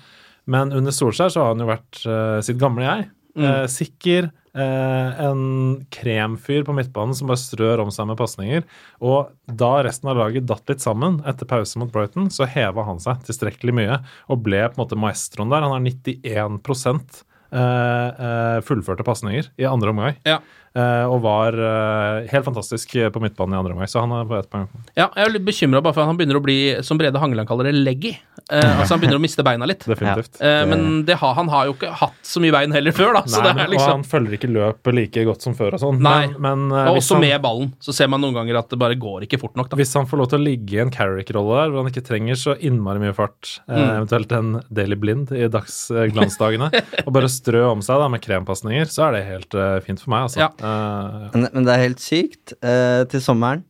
[0.45, 3.11] men under Solskjær så har han jo vært uh, sitt gamle jeg.
[3.33, 3.45] Mm.
[3.49, 4.31] Eh, sikker.
[4.53, 8.65] eh, en kremfyr på midtbanen som bare strør om seg med pasninger.
[9.01, 13.01] Og da resten av laget datt litt sammen etter pause mot Brighton, så heva han
[13.01, 13.97] seg tilstrekkelig mye
[14.29, 15.65] og ble på en måte maestroen der.
[15.65, 20.21] Han har 91 eh, eh, fullførte pasninger i andre omgang.
[20.29, 20.39] Ja.
[20.73, 24.39] Eh, og var eh, helt fantastisk på midtbanen i andre omgang, så han er på
[24.39, 24.63] ett poeng.
[24.97, 27.45] Ja, jeg er litt bekymra bare for at han begynner å bli, som Brede Hangeland
[27.49, 28.15] kaller det, leggy.
[28.49, 29.85] Eh, altså Han begynner å miste beina litt.
[29.85, 30.39] Definitivt.
[30.41, 33.21] Eh, men det har, han har jo ikke hatt så mye bein heller før, da.
[33.29, 36.01] Så Nei, er Og liksom han følger ikke løpet like godt som før og sånn.
[36.01, 36.15] Nei.
[36.33, 37.69] Men, men eh, Og også han- med ballen.
[37.85, 39.69] Så ser man noen ganger at det bare går ikke fort nok.
[39.69, 42.05] da Hvis han får lov til å ligge i en Carrick-rolle der, hvor han ikke
[42.09, 43.93] trenger så innmari mye fart, eh, Mm.
[44.07, 46.71] eventuelt en Daily Blind i dagsglansdagene,
[47.05, 50.13] og bare strø om seg da med krempasninger, så er det helt eh, fint for
[50.17, 50.41] meg, altså.
[50.47, 50.49] Ja.
[50.63, 52.55] Eh, Men, men det er helt sykt.
[52.63, 53.63] Uh, til sommeren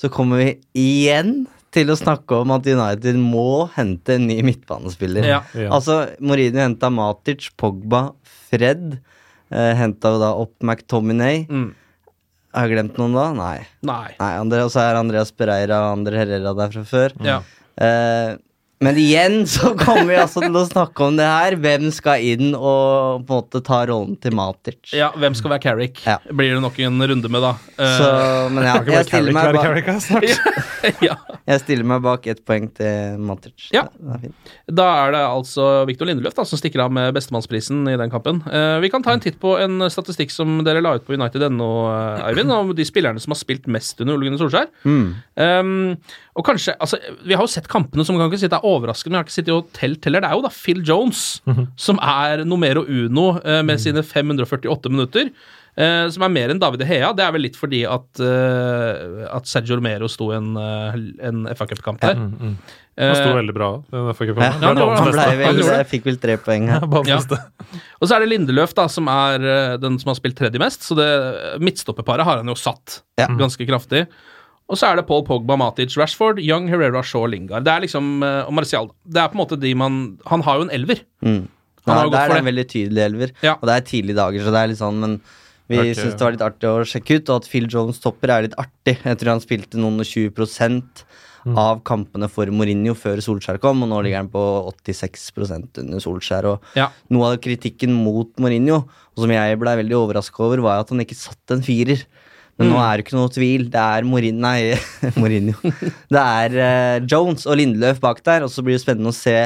[0.00, 5.26] så kommer vi igjen til å snakke om at United må hente en ny midtbanespiller.
[5.28, 5.42] Ja.
[5.54, 5.68] Ja.
[5.76, 8.08] Altså, Mourinho henta Matic, Pogba,
[8.50, 8.96] Fred.
[9.52, 11.44] Uh, henta jo da opp McTominay.
[11.50, 11.70] Mm.
[12.50, 13.28] Har jeg glemt noen da?
[13.36, 13.56] Nei.
[13.86, 14.10] Nei.
[14.18, 17.14] Nei Og så er Andreas Pereira og Andre Herrera der fra før.
[17.22, 17.36] Ja.
[17.80, 18.34] Eh,
[18.80, 21.56] men igjen så kommer vi altså til å snakke om det her.
[21.60, 24.94] Hvem skal inn og på en måte ta rollen til Matic?
[24.96, 26.00] ja, hvem skal være Carrick?
[26.06, 26.14] Ja.
[26.32, 27.50] Blir det nok en runde med, da.
[27.76, 28.08] Eh, Så,
[28.54, 31.16] men ja, jeg stiller, Carrick meg bak, Carrick, ja.
[31.52, 33.66] jeg stiller meg bak ett poeng til Matic.
[33.76, 33.84] Ja.
[34.16, 34.24] Er.
[34.80, 38.40] Da er det altså Viktor Lindeløf da, som stikker av med bestemannsprisen i den kampen.
[38.48, 41.70] Eh, vi kan ta en titt på en statistikk som dere la ut på United.no,
[41.92, 44.72] eh, Eivind, om de spillerne som har spilt mest under Ole Gunnar Solskjær.
[45.40, 45.96] Um,
[46.38, 49.12] og kanskje, altså, Vi har jo sett kampene som kan ikke si det er overraskende,
[49.12, 50.24] men jeg har ikke sittet og telt heller.
[50.24, 51.22] Det er jo da Phil Jones
[51.80, 55.30] som er numero uno eh, med sine 548 minutter.
[55.76, 57.12] eh, som er mer enn David Hea.
[57.16, 61.66] Det er vel litt fordi at, eh, at Sergio Romero sto en, uh, en FA
[61.70, 62.18] Cup-kamp der.
[63.00, 63.68] Han sto veldig bra.
[64.12, 66.84] Ikke Ja, han ble vel, jeg fikk vel tre poeng her.
[67.08, 67.20] Ja.
[68.00, 70.84] Og så er det Lindeløf, da, som er den som har spilt tredje mest.
[70.84, 71.08] Så det
[71.62, 73.30] midtstopperparet har han jo satt Ja.
[73.38, 74.04] ganske kraftig.
[74.70, 77.64] Og så er det Paul Pogba, Matic, Rashford, Young, Herrera, Shaw, Lingard.
[77.66, 78.90] Det er liksom, eh, Og Martial.
[79.04, 81.02] Det er på en måte de man Han har jo en elver.
[81.22, 81.48] Mm.
[81.86, 82.54] Han har Ja, jo det er for en det.
[82.54, 83.54] veldig tydelig elver, Ja.
[83.54, 85.20] og det er tidlige dager, så det er litt sånn, men
[85.68, 85.94] vi okay.
[85.94, 88.56] syns det var litt artig å sjekke ut, og at Phil Jones topper er litt
[88.58, 88.98] artig.
[89.02, 90.82] Jeg tror han spilte noen og 20
[91.46, 91.56] mm.
[91.56, 94.42] av kampene for Mourinho før Solskjær kom, og nå ligger han på
[94.84, 96.44] 86 under Solskjær.
[96.44, 96.90] Og Ja.
[97.08, 101.00] noe av kritikken mot Mourinho, og som jeg ble veldig overraska over, var at han
[101.00, 102.04] ikke satt en firer.
[102.60, 103.66] Men nå er det ikke noe tvil.
[103.72, 104.58] Det er Morin nei,
[105.20, 105.56] Mourinho.
[106.14, 109.36] Det er uh, Jones og Lindeløf bak der, og så blir det spennende å se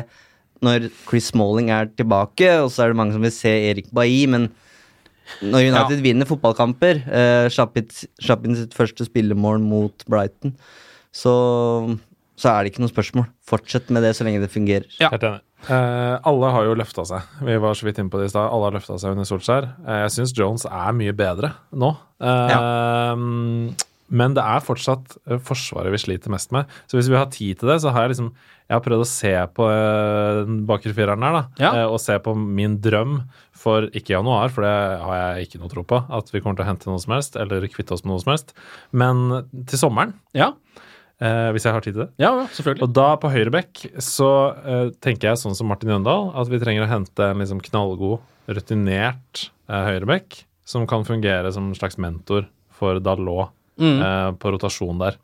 [0.64, 4.24] når Chris Smalling er tilbake, og så er det mange som vil se Erik Bailly,
[4.32, 4.48] men
[5.44, 10.54] når United vinner fotballkamper, uh, inn sitt første spillemål mot Brighton,
[11.14, 11.34] så,
[12.40, 13.28] så er det ikke noe spørsmål.
[13.46, 14.88] Fortsett med det så lenge det fungerer.
[14.98, 15.12] Ja.
[15.68, 17.28] Eh, alle har jo løfta seg.
[17.46, 18.50] Vi var så vidt inne på det i stad.
[18.52, 19.68] Alle har løfta seg under Solskjær.
[19.86, 21.94] Eh, jeg syns Jones er mye bedre nå.
[22.24, 23.14] Ja.
[24.14, 26.68] Men det er fortsatt eh, Forsvaret vi sliter mest med.
[26.90, 28.28] Så hvis vi har tid til det, så har jeg liksom
[28.68, 31.42] Jeg har prøvd å se på eh, den bakre fireren her, da.
[31.60, 31.72] Ja.
[31.82, 33.18] eh, Og se på min drøm
[33.64, 34.72] for ikke januar, for det
[35.02, 35.98] har jeg ikke noe tro på.
[36.12, 38.32] At vi kommer til å hente noe som helst, eller kvitte oss med noe som
[38.34, 38.54] helst.
[38.92, 39.24] Men
[39.68, 40.52] til sommeren, Ja,
[41.24, 42.10] eh, hvis jeg har tid til det.
[42.22, 42.84] ja, ja selvfølgelig.
[42.86, 46.84] Og da på høyrebekk så eh, tenker jeg sånn som Martin Jøndal, at vi trenger
[46.86, 52.44] å hente en liksom knallgod, rutinert uh, høyrebekk som kan fungere som en slags mentor
[52.76, 53.96] for Dalot Mm.
[54.06, 55.16] eh, på rotasjon der.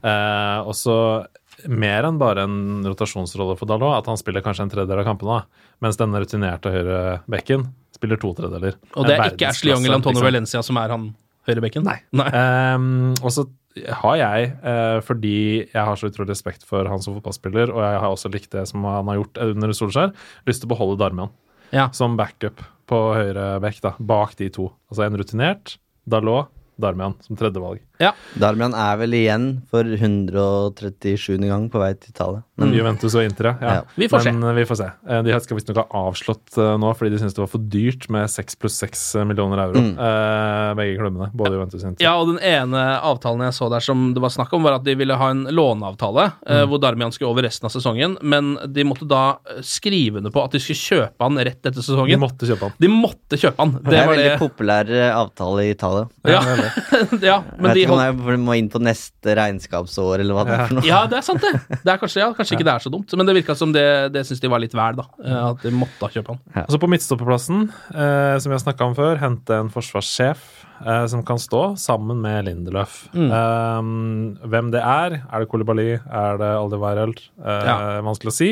[0.00, 1.26] Eh, og så
[1.68, 5.42] mer enn bare en rotasjonsrolle for Dalot, at han spiller kanskje en tredjedel av kampene,
[5.84, 8.78] mens denne rutinerte høyrebekken spiller to tredjedeler.
[8.96, 10.28] Og det er ikke Ashley Young eller Antonio liksom.
[10.30, 11.04] Valencia som er han
[11.50, 11.84] høyrebekken?
[11.84, 11.98] Nei.
[12.16, 12.30] Nei.
[12.32, 13.44] Ehm, og så
[13.76, 18.00] har jeg, eh, fordi jeg har så utrolig respekt for han som fotballspiller, og jeg
[18.02, 20.14] har også likt det som han har gjort under Solskjær,
[20.48, 21.30] lyst til å beholde Darmian
[21.72, 21.88] Ja.
[21.92, 24.72] som backup på høyre bekk, da, bak de to.
[24.90, 25.76] Altså en rutinert,
[26.08, 26.48] Dalot,
[26.80, 27.80] Darmian som tredjevalg.
[28.00, 28.12] Ja.
[28.38, 31.38] Darmian er vel igjen for 137.
[31.48, 32.42] gang på vei til Italia.
[32.58, 33.54] Men Juventus og Inter, ja.
[33.78, 33.82] Ja.
[33.94, 34.32] Vi får se.
[34.34, 34.54] Men se.
[34.58, 34.88] vi får se.
[35.08, 38.08] Eh, De skal visstnok ha avslått eh, nå fordi de syntes det var for dyrt
[38.10, 39.78] med 6 pluss 6 millioner euro.
[39.78, 39.92] Mm.
[39.98, 41.30] eh, begge klubbene.
[41.38, 42.04] Både Juventus og Inter.
[42.04, 44.84] Ja, og den ene avtalen jeg så der som det var snakk om, var at
[44.86, 48.84] de ville ha en låneavtale eh, hvor Darmian skulle over resten av sesongen, men de
[48.88, 52.10] måtte da eh, skrive under på at de skulle kjøpe han rett etter sesongen.
[52.16, 52.74] De måtte kjøpe han.
[52.82, 53.76] De måtte kjøpe han.
[53.78, 54.38] det Det er en veldig det.
[54.42, 56.08] populær eh, avtale i Italia.
[56.28, 56.40] Ja,
[57.22, 60.44] ja men jeg de ikke om holdt jeg må inn på neste regnskapsår, eller hva
[60.48, 60.86] det er for noe.
[60.88, 61.78] ja, det er sant, det.
[61.84, 64.12] det er kanskje, ja, kanskje ikke det er så dumt, men det virka som det,
[64.14, 65.04] det syns de var litt vel, da.
[65.24, 66.40] eh, At de måtte kjøpe han.
[66.56, 66.64] Ja.
[66.70, 70.46] så på midtstopperplassen, eh, som vi har snakka om før, hente en forsvarssjef
[70.86, 73.08] eh, som kan stå sammen med Lindeløf.
[73.12, 73.28] Mm.
[73.40, 75.18] Eh, hvem det er?
[75.28, 75.90] Er det Kolibali?
[75.98, 77.20] Er det Aldevareld?
[77.44, 77.76] Eh, Ja.
[78.06, 78.50] Vanskelig å si.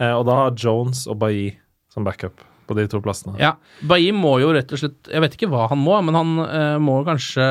[0.00, 1.56] Eh, og da har Jones og Bailly
[1.92, 3.34] som backup på de to plassene.
[3.40, 3.54] Ja,
[3.88, 6.76] Bailly må jo rett og slett Jeg vet ikke hva han må, men han uh,
[6.78, 7.48] må kanskje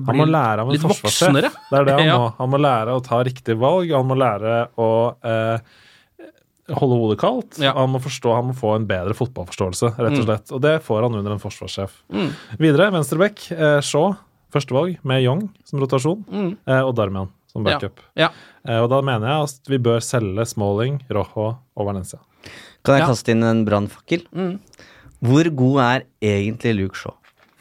[0.00, 1.50] bli Han må lære av en litt voksnere.
[1.70, 2.18] Det er det han Ja.
[2.18, 2.28] må.
[2.40, 5.80] Han må lære å ta riktig valg, han må lære å uh,
[6.80, 7.58] holde hodet kaldt.
[7.60, 7.74] Ja.
[7.76, 10.28] Han må forstå, han må få en bedre fotballforståelse, rett og Mm.
[10.30, 10.52] slett.
[10.56, 11.92] Og det får han under en forsvarssjef.
[12.12, 12.30] Mm.
[12.58, 14.14] Videre, venstreback, eh, Shaw,
[14.54, 16.56] førstevalg, med Young som rotasjon, Mm.
[16.66, 17.74] eh, og Darmian som Ja.
[17.78, 18.00] backup.
[18.16, 18.28] Ja.
[18.66, 22.18] Eh, og da mener jeg at vi bør selge Smalling, Rojo og Valencia.
[22.84, 23.10] Kan jeg Ja.
[23.12, 24.26] kaste inn en brannfakkel?
[24.34, 24.58] Mm.
[25.24, 27.14] Hvor god er egentlig Luke Shaw?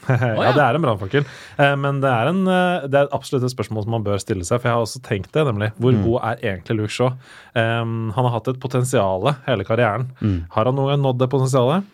[0.10, 1.24] ja, det er en brannfakkel.
[1.58, 4.44] Eh, men det er, en, eh, det er absolutt et spørsmål som man bør stille
[4.44, 4.60] seg.
[4.60, 5.70] For jeg har også tenkt det, nemlig.
[5.80, 6.04] Hvor Mm.
[6.04, 7.14] god er egentlig Luke Shaw?
[7.56, 10.10] Um, han har hatt et potensial hele karrieren.
[10.20, 10.42] Mm.
[10.52, 11.86] Har han noen gang nådd det potensialet?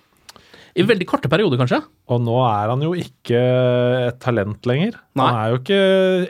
[0.77, 1.79] I veldig korte perioder, kanskje.
[2.09, 3.39] Og nå er han jo ikke
[4.09, 4.95] et talent lenger.
[5.19, 5.25] Nei.
[5.25, 5.79] Han er jo ikke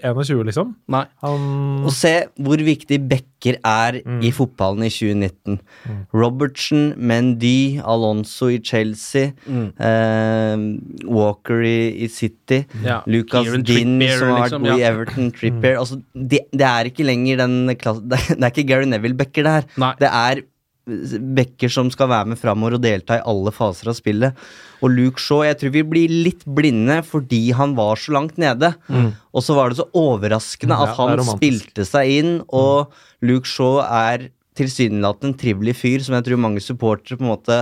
[0.03, 0.75] 21, liksom.
[0.89, 1.03] Nei.
[1.23, 4.21] Han Og se hvor viktig backer er Mm.
[4.23, 5.59] i fotballen i 2019.
[6.13, 9.73] Robertson, Mendy, Alonso i Chelsea, Mm.
[9.79, 13.01] eh, Walker i, i City, Ja.
[13.07, 14.83] Lucas Kieran Trippier, som har vært liksom, god i.
[14.89, 18.85] Everton, Trippier altså, det, det er ikke lenger den klassen det, det er ikke Gary
[18.85, 19.65] Neville-backer, det her.
[19.77, 19.93] Nei.
[19.99, 20.41] Det er
[21.35, 24.47] backer som skal være med framover og delta i alle faser av spillet.
[24.79, 28.73] Og Luke Shaw, jeg tror vi blir litt blinde fordi han var så langt nede.
[29.33, 32.93] Og så var det så overraskende Mm, at ja, han spilte seg inn, og
[33.25, 37.59] Luke Shaw er tilsynelatende en trivelig fyr som jeg tror mange supportere på en måte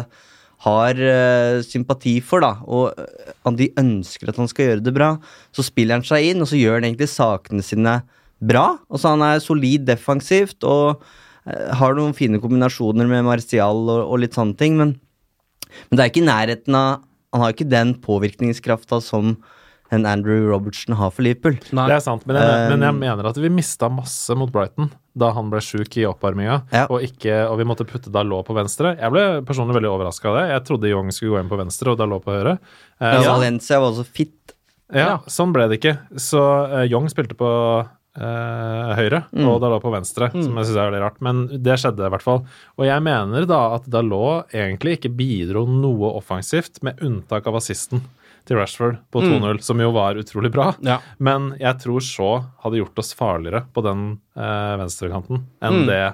[0.65, 5.11] har uh, sympati for, da, og eh, de ønsker at han skal gjøre det bra.
[5.53, 7.99] Så spiller han seg inn, og så gjør han egentlig sakene sine
[8.41, 8.79] bra.
[8.89, 11.03] Altså Han er solid defensivt og
[11.79, 14.95] har noen fine kombinasjoner med Martial og, og litt sånne ting, men,
[15.89, 17.03] men det er ikke i nærheten av
[17.35, 19.35] Han har ikke den påvirkningskrafta som
[19.91, 21.57] en Andrew Robertson har for Liverpool.
[21.75, 21.85] Nei.
[21.87, 24.89] Det er sant, men jeg, men jeg Um, mener at vi mista masse mot Brighton
[25.17, 26.85] da han ble sjuk i oppvarminga, Ja.
[26.91, 28.95] og, og vi måtte putte Dalot på venstre.
[28.99, 30.43] Jeg ble personlig veldig overraska av det.
[30.51, 32.57] Jeg trodde Young skulle gå inn på venstre og Dalot på høyre.
[33.01, 33.21] Uh, Ja.
[33.23, 33.31] ja.
[33.33, 34.53] Valencia var også fit.
[34.93, 35.97] Ja, sånn ble det ikke.
[36.15, 39.47] Så uh, Young spilte på eh, høyre, Mm.
[39.47, 41.19] og Dalot på venstre, som jeg syns er veldig rart.
[41.21, 42.45] Men det skjedde i hvert fall.
[42.77, 48.01] Og jeg mener da at Dalot egentlig ikke bidro noe offensivt, med unntak av assisten
[48.47, 50.69] til Rashford på 2-0, som jo var utrolig bra.
[50.81, 50.99] Ja.
[51.19, 56.13] Men jeg tror Shaw hadde gjort oss farligere på den eh, venstrekanten enn det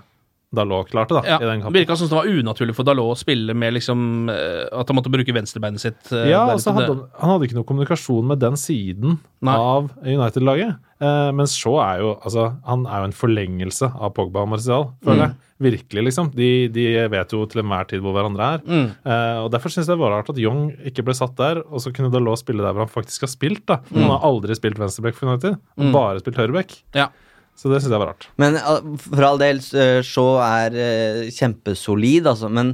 [0.53, 1.73] Dalot klarte da, Ja, i den kampen.
[1.79, 5.09] Virka som det var unaturlig for Dalot å spille med liksom eh, At han måtte
[5.13, 6.11] bruke venstrebeinet sitt.
[6.13, 9.55] eh, Ja, altså han, han hadde ikke noe kommunikasjon med den siden Nei.
[9.57, 10.77] av United-laget.
[11.03, 14.91] Eh, mens Shaw er jo altså, han er jo en forlengelse av Pogba og Martial,
[15.03, 15.35] føler jeg.
[15.63, 16.29] Virkelig, liksom.
[16.35, 18.63] De, de vet jo til enhver tid hvor hverandre er.
[18.67, 18.87] Mm.
[19.07, 21.79] Eh, og Derfor syns jeg det var rart at Young ikke ble satt der, og
[21.83, 23.65] så kunne Dalot spille der hvor han faktisk har spilt.
[23.69, 23.77] da.
[23.93, 26.75] Han har aldri spilt venstreback for United, han har bare spilt høyreback.
[26.97, 27.09] Ja.
[27.55, 28.27] Så det syns jeg var rart.
[28.41, 32.49] Men uh, for all del, uh, Shaw er uh, kjempesolid, altså.
[32.51, 32.73] Men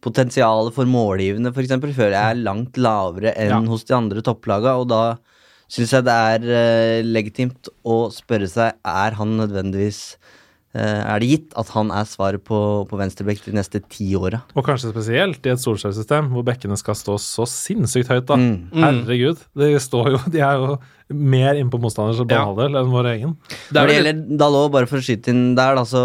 [0.00, 3.60] potensialet for målgivende, eksempel, føler jeg er langt lavere enn Ja.
[3.68, 5.02] hos de andre topplaga, og da
[5.70, 10.16] syns jeg det er legitimt å spørre seg er han nødvendigvis
[10.72, 12.56] Er det gitt at han er svaret på,
[12.86, 14.38] på venstrebekk de neste ti åra?
[14.54, 18.28] Og kanskje spesielt i et Solskjær-system hvor bekkene skal stå så sinnssykt høyt.
[18.28, 18.36] da.
[18.38, 18.68] Mm.
[18.78, 19.42] Herregud.
[19.58, 20.76] De står jo, de er jo
[21.10, 22.28] mer innpå motstanders Ja.
[22.30, 23.34] banehalvdel enn vår egen.
[23.74, 26.04] Når det gjelder Dalot, bare for å skyte inn der, da, så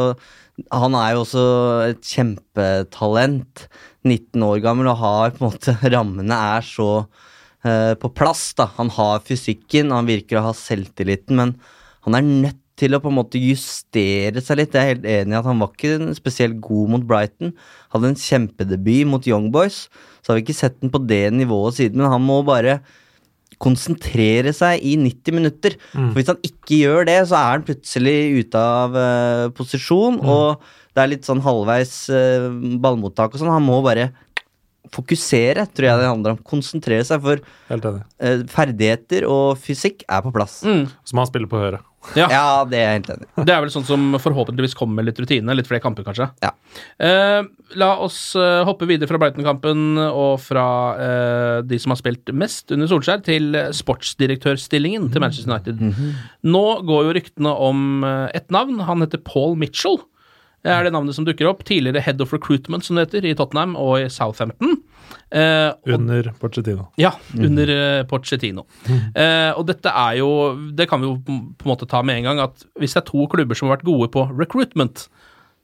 [0.72, 1.46] Han er jo også
[1.92, 3.68] et kjempetalent.
[4.06, 8.70] 19 år gammel og har på en måte Rammene er så uh, på plass, da.
[8.78, 11.56] Han har fysikken, han virker å ha selvtilliten, men
[12.06, 14.76] han er nødt til å på en måte justere seg litt.
[14.76, 17.56] Jeg er helt enig i at han var ikke spesielt god mot Brighton.
[17.94, 19.86] Hadde en kjempedebut mot Young Boys.
[20.20, 22.82] Så har vi ikke sett den på det nivået siden, men han må bare
[23.62, 25.78] konsentrere seg i 90 minutter.
[25.94, 30.66] For Hvis han ikke gjør det, så er han plutselig ute av uh, posisjon, og
[30.96, 32.52] det er litt sånn halvveis uh,
[32.84, 33.54] ballmottak og sånn.
[33.56, 34.10] Han må bare
[34.94, 36.44] fokusere, tror jeg det handler om.
[36.46, 37.40] Konsentrere seg, for
[37.72, 40.62] uh, ferdigheter og fysikk er på plass.
[41.08, 41.82] Så må han spille på høyre.
[42.16, 42.28] Ja.
[42.32, 43.28] Ja, det er jeg helt enig.
[43.48, 45.56] Det er vel sånn som forhåpentligvis kommer med litt rutine.
[45.58, 46.30] Litt flere kamper, kanskje.
[46.46, 46.52] Ja.
[47.02, 47.42] Eh,
[47.82, 50.68] la oss eh, hoppe videre fra Brighton-kampen og fra
[51.02, 55.82] eh, de som har spilt mest under Solskjær, til eh, sportsdirektørstillingen til Manchester United.
[56.46, 58.80] Nå går jo ryktene om et navn.
[58.88, 60.00] Han heter Paul Mitchell.
[60.66, 61.62] Det er det navnet som dukker opp.
[61.68, 64.80] Tidligere Head of Recruitment, som det heter, i Tottenham og i Southampton.
[65.30, 66.88] Eh, og Under Pochettino.
[67.02, 68.08] ja, under mm.
[68.10, 68.64] Pochettino.
[68.90, 70.30] Eh, og dette er jo
[70.78, 73.08] Det kan vi jo på en måte ta med en gang, at hvis det er
[73.12, 75.06] to klubber som har vært gode på recruitment,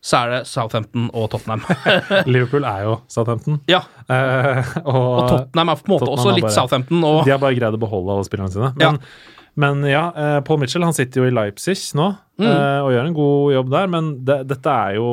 [0.01, 1.61] så er det Southampton og Tottenham.
[2.33, 3.59] Liverpool er jo Southampton.
[3.69, 7.03] ja, Eh, og, Og Tottenham er på en måte også har litt bare- Southampton.
[7.07, 8.73] Og, De har bare greid å beholde alle spillerne sine.
[8.75, 12.11] Men ja, men ja eh, Paul Mitchell han sitter jo i Leipzig nå
[12.41, 12.47] Mm.
[12.47, 15.09] eh, og gjør en god jobb der, men det, dette er jo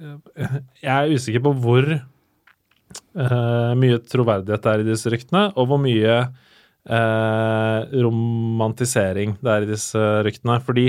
[0.00, 5.68] eh, Jeg er usikker på hvor eh, mye troverdighet det er i disse ryktene, og
[5.70, 10.58] hvor mye eh, romantisering det er i disse ryktene.
[10.66, 10.88] Fordi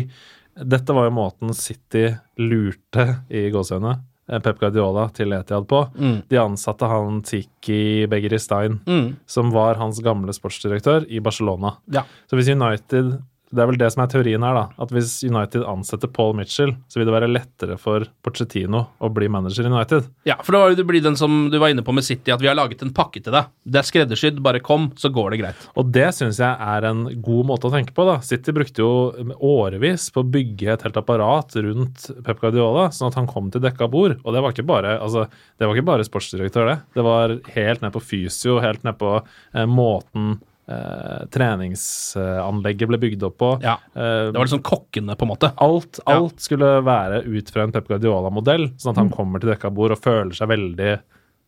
[0.55, 2.08] dette var jo måten City
[2.41, 5.83] lurte i gåseøynene eh, Pep Guardiola til Etiad på.
[5.99, 6.15] Mm.
[6.29, 9.15] De ansatte han Tiki Begeristein, Mm.
[9.25, 11.75] som var hans gamle sportsdirektør i Barcelona.
[11.93, 12.01] Ja.
[12.29, 13.19] Så hvis United
[13.53, 14.63] det er vel det som er teorien her, da.
[14.81, 19.29] At hvis United ansetter Paul Mitchell, så vil det være lettere for Pochettino å bli
[19.31, 20.08] manager i United.
[20.27, 22.41] Ja, for da var det blir den som du var inne på med City, at
[22.41, 23.51] vi har laget en pakke til deg.
[23.63, 25.67] Det er skreddersydd, bare kom, så går det greit.
[25.77, 28.08] Og det syns jeg er en god måte å tenke på.
[28.10, 28.17] da.
[28.25, 33.19] City brukte jo årevis på å bygge et helt apparat rundt Pep Guardiola, sånn at
[33.19, 34.17] han kom til dekka bord.
[34.24, 35.28] Og det var ikke bare, altså,
[35.59, 36.80] det var ikke bare sportsdirektør, det.
[36.97, 40.36] Det var helt ned på fysio, helt ned på eh, måten
[40.68, 43.51] eh, treningsanlegget ble bygd opp på.
[43.63, 45.51] Ja, Eh, Det var liksom kokkene, på en måte.
[45.57, 49.74] alt, alt skulle være ut fra en Pep Guardiola-modell, sånn at han kommer til dekka
[49.74, 50.99] bord og føler seg veldig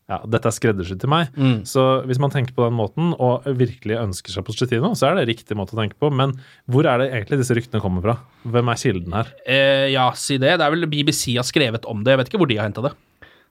[0.09, 1.28] ja, dette er skreddersydd til meg.
[1.68, 5.28] Så hvis man tenker på den måten og virkelig ønsker seg Pochettino, så er det
[5.28, 6.07] riktig måte å tenke på.
[6.15, 6.32] Men
[6.72, 8.15] hvor er det egentlig disse ryktene kommer fra?
[8.47, 9.28] Hvem er kilden her?
[9.45, 10.57] Eh, ja, si det.
[10.59, 12.11] Det er vel BBC har skrevet om det.
[12.15, 12.93] Jeg vet ikke hvor de har henta det.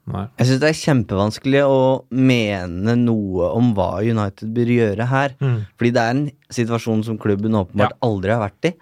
[0.07, 0.27] Nei.
[0.39, 1.79] Jeg syns det er kjempevanskelig å
[2.15, 5.35] mene noe om hva United bør gjøre her.
[5.41, 7.99] Fordi det er en situasjon som klubben åpenbart Ja.
[8.07, 8.73] aldri har vært i.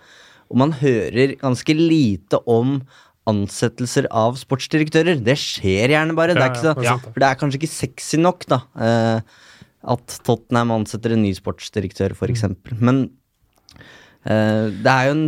[0.53, 2.83] Og man hører ganske lite om
[3.27, 5.17] ansettelser av sportsdirektører.
[5.25, 6.35] Det skjer gjerne bare.
[6.37, 7.13] Det er, så, ja, det er sant, det.
[7.15, 8.59] for det er kanskje ikke sexy nok, da.
[8.77, 9.21] eh,
[9.95, 12.21] at Tottenham ansetter en ny sportsdirektør, Mm.
[12.21, 12.45] f.eks.
[12.81, 13.09] Men eh,
[14.25, 15.25] det er jo en,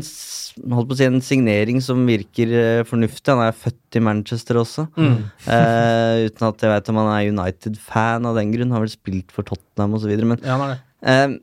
[0.73, 3.29] holdt på å si, en signering som virker eh, fornuftig.
[3.35, 4.87] Han er født i Manchester også.
[4.97, 8.73] Eh, uten at jeg vet om han er United-fan av den grunn.
[8.73, 10.13] Har vel spilt for Tottenham osv.
[10.25, 11.37] Men Ja, det Uh,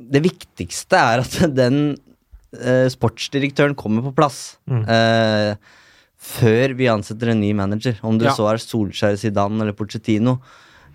[0.00, 0.16] det.
[0.16, 1.96] eh, viktigste er at den
[2.56, 4.56] uh, sportsdirektøren kommer på plass.
[4.66, 5.52] Eh,
[6.26, 8.00] før vi ansetter en ny manager.
[8.02, 8.34] Om det Ja.
[8.34, 10.38] så er Solskjær, Zidane eller Pochettino.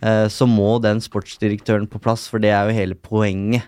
[0.02, 3.68] Eh, så må den sportsdirektøren på plass, for det er jo hele poenget.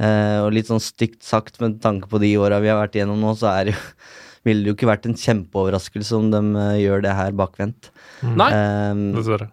[0.00, 3.20] Eh, og litt sånn stygt sagt med tanke på de åra vi har vært igjennom
[3.20, 3.84] nå, så er det jo
[4.48, 7.90] ville det jo ikke vært en kjempeoverraskelse om de eh, gjør det her bakvendt.
[8.24, 8.48] Nei.
[8.92, 9.50] um, Dessverre.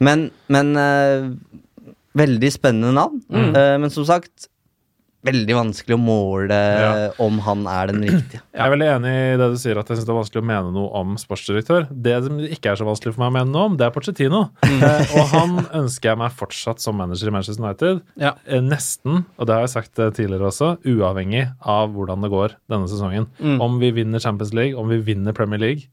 [0.00, 1.28] men men uh,
[2.16, 3.20] veldig spennende navn.
[3.30, 4.48] Eh, men som sagt,
[5.26, 6.90] veldig vanskelig å måle Ja.
[7.22, 8.40] om han er den riktige.
[8.54, 10.46] Jeg er veldig enig i det du sier, at jeg syns det er vanskelig å
[10.52, 11.88] mene noe om sportsdirektør.
[11.90, 14.42] Det som ikke er så vanskelig for meg å mene noe om, det er Pochettino.
[14.64, 14.82] Mm.
[15.18, 18.02] og han ønsker jeg meg fortsatt som manager i Manchester United.
[18.20, 18.32] Ja.
[18.46, 22.56] Eh, nesten, og det har jeg sagt eh, tidligere også, uavhengig av hvordan det går
[22.70, 23.28] denne sesongen.
[23.60, 25.88] Om vi vinner Champions League, om vi vinner Premier League,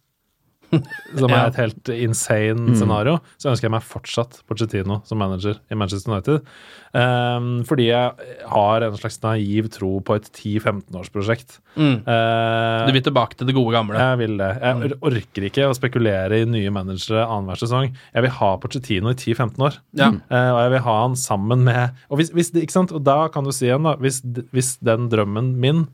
[1.19, 5.77] som er et helt insane scenario, så ønsker jeg meg fortsatt Pochettino som manager i
[5.79, 6.47] Manchester United.
[6.93, 11.55] Um, fordi jeg har en slags naiv tro på et 10-15-årsprosjekt.
[11.77, 13.97] Uh, Du vil tilbake til det gode gamle.
[13.97, 14.51] jeg vil det.
[14.61, 17.89] Jeg orker ikke å spekulere i nye managere annenhver sesong.
[18.13, 19.79] Jeg vil ha Pochettino i 10-15 år.
[19.97, 20.11] Ja.
[20.29, 22.93] Uh, og jeg vil ha han sammen med Og, hvis, hvis ikke sant?
[22.93, 24.21] og da kan du si igjen, da, hvis,
[24.53, 25.85] hvis den drømmen min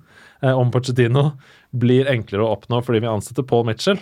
[0.43, 1.31] eh, om Pochettino
[1.71, 3.99] blir enklere å oppnå fordi vi ansetter Paul Mitchell,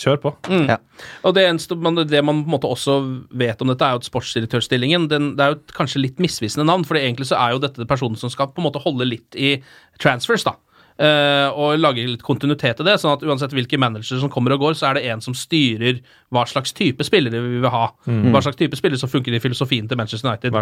[0.00, 0.34] kjør på.
[0.68, 0.78] Ja.
[1.26, 2.98] Og det, eneste, man, det man på en måte også
[3.36, 6.66] vet om dette, er jo at sportsdirektørstillingen den, Det er jo et kanskje litt misvisende
[6.68, 9.36] navn, for egentlig så er jo dette personen som skal på en måte holde litt
[9.38, 9.56] i
[10.02, 10.56] transfers, da.
[10.96, 14.62] Uh, og lage litt kontinuitet i det, sånn at uansett hvilke managere som kommer og
[14.62, 15.98] går, så er det en som styrer
[16.32, 17.90] hva slags type spillere vi vil ha.
[18.32, 20.56] Hva slags type spillere som funker i filosofien til Manchester United.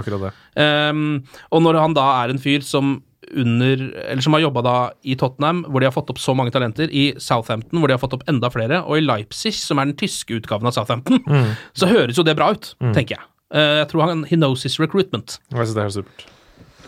[0.59, 1.22] Ehm,
[1.55, 2.97] og når han da er en fyr som
[3.32, 6.52] under Eller som har jobba da i Tottenham, hvor de har fått opp så mange
[6.54, 9.90] talenter, i Southampton, hvor de har fått opp enda flere, og i Leipzig, som er
[9.90, 11.22] den tyske utgaven av Southampton,
[11.78, 13.26] så høres jo det bra ut, tenker jeg.
[13.54, 15.38] Uh, jeg tror han He knows his recruitment.
[15.52, 16.30] Jeg synes det er supert.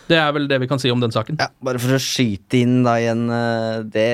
[0.07, 1.39] Det er vel det vi kan si om den saken.
[1.41, 4.09] Ja, bare for å skyte inn da igjen eh, Det,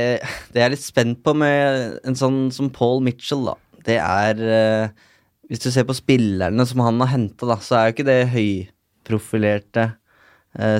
[0.55, 3.57] det jeg er litt spent på med en sånn som Paul Mitchell, da.
[3.85, 5.09] Det er eh,
[5.51, 8.21] Hvis du ser på spillerne som han har henta, da, så er jo ikke det
[8.33, 9.91] høyprofilerte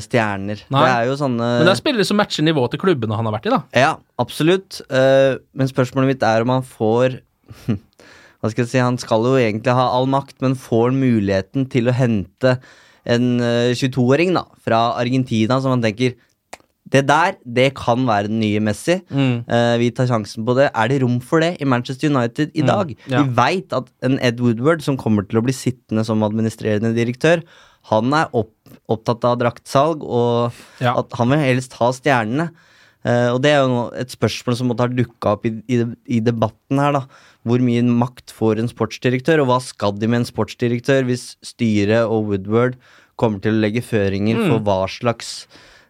[0.05, 0.61] stjerner.
[0.69, 0.83] Nei.
[0.85, 3.37] Det er jo sånne Men det er spillere som matcher nivået til klubbene han har
[3.39, 3.61] vært i, da.
[3.73, 4.83] Ja, absolutt.
[4.93, 7.21] Eh, men spørsmålet mitt er om han får
[8.43, 11.69] Hva skal jeg si, Han skal jo egentlig ha all makt, men får han muligheten
[11.71, 12.57] til å hente
[13.09, 16.17] en eh, 22-åring da, fra Argentina som han tenker
[16.93, 18.99] det der, det kan være den nye Messi.
[19.09, 20.67] Eh, vi tar sjansen på det.
[20.77, 22.91] Er det rom for det i Manchester United i dag?
[23.09, 23.23] ja.
[23.23, 27.41] Vi veit at en Ed Woodward, som kommer til å bli sittende som administrerende direktør,
[27.91, 28.53] han er opp,
[28.93, 30.95] opptatt av draktsalg, og Ja.
[31.01, 32.51] at han vil helst ha stjernene.
[33.03, 36.21] Uh, og det er jo et spørsmål som måtte ha dukka opp i, i, i
[36.23, 37.01] debatten her, da.
[37.43, 42.07] Hvor mye makt får en sportsdirektør, og hva skal de med en sportsdirektør hvis styret
[42.07, 42.77] og Woodward
[43.19, 45.49] kommer til å legge føringer for hva slags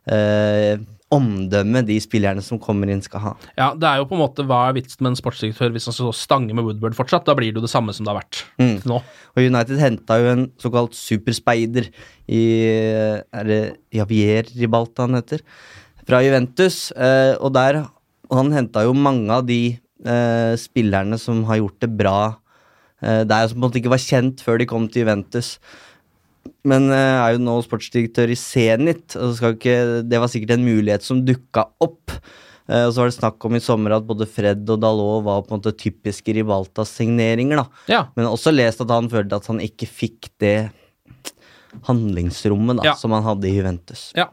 [0.08, 0.80] eh,
[1.12, 3.32] omdømme de spillerne som kommer inn, skal ha.
[3.58, 5.96] Ja, det er jo på en måte Hva er vitsen med en sportsdirektør hvis han
[5.96, 7.26] skal stange med Woodward fortsatt?
[7.28, 8.98] Da blir det jo det samme som det har vært til nå.
[9.36, 11.90] Og United henta jo en såkalt superspeider
[12.32, 12.42] i
[13.22, 13.62] Er det
[13.94, 15.44] Javier Ribalta han heter?
[16.08, 16.90] Fra Juventus.
[16.96, 17.84] Eh, og der
[18.32, 22.18] Han henta jo mange av de eh, spillerne som har gjort det bra
[23.02, 25.58] eh, der, som på en måte ikke var kjent før de kom til Juventus.
[26.64, 29.16] Men jeg er jo nå sportsdirektør i Zenit.
[29.18, 29.76] Og skal ikke,
[30.06, 32.14] det var sikkert en mulighet som dukka opp.
[32.70, 35.42] Eh, og så var det snakk om i sommer at både Fred og Dalot var
[35.42, 37.64] på en måte typiske Rivaltas-signeringer.
[37.64, 37.66] da.
[37.90, 38.04] Ja.
[38.16, 40.70] Men også lest at han følte at han ikke fikk det
[41.88, 42.94] handlingsrommet da, Ja.
[42.94, 44.12] som han hadde i Juventus.
[44.14, 44.28] Ja.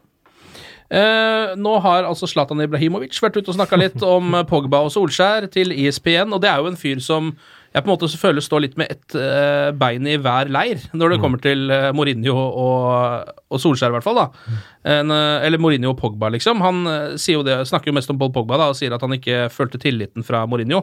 [0.89, 4.89] Eh, nå har altså Zlatan Ibrahimovic vært ute og snakka litt om eh, Pogba og
[4.91, 7.36] Solskjær til ISPN, og det er jo en fyr som
[7.70, 11.13] jeg på en måte føler står litt med ett uh, bein i hver leir når
[11.13, 14.17] det kommer til uh, Mourinho og, og Solskjær, i hvert fall.
[14.17, 14.57] da.
[14.95, 16.63] En, uh, eller Mourinho og Pogba, liksom.
[16.65, 19.05] Han eh, sier jo det, snakker jo mest om Paul Pogba da, og sier at
[19.05, 20.82] han ikke følte tilliten fra Mourinho.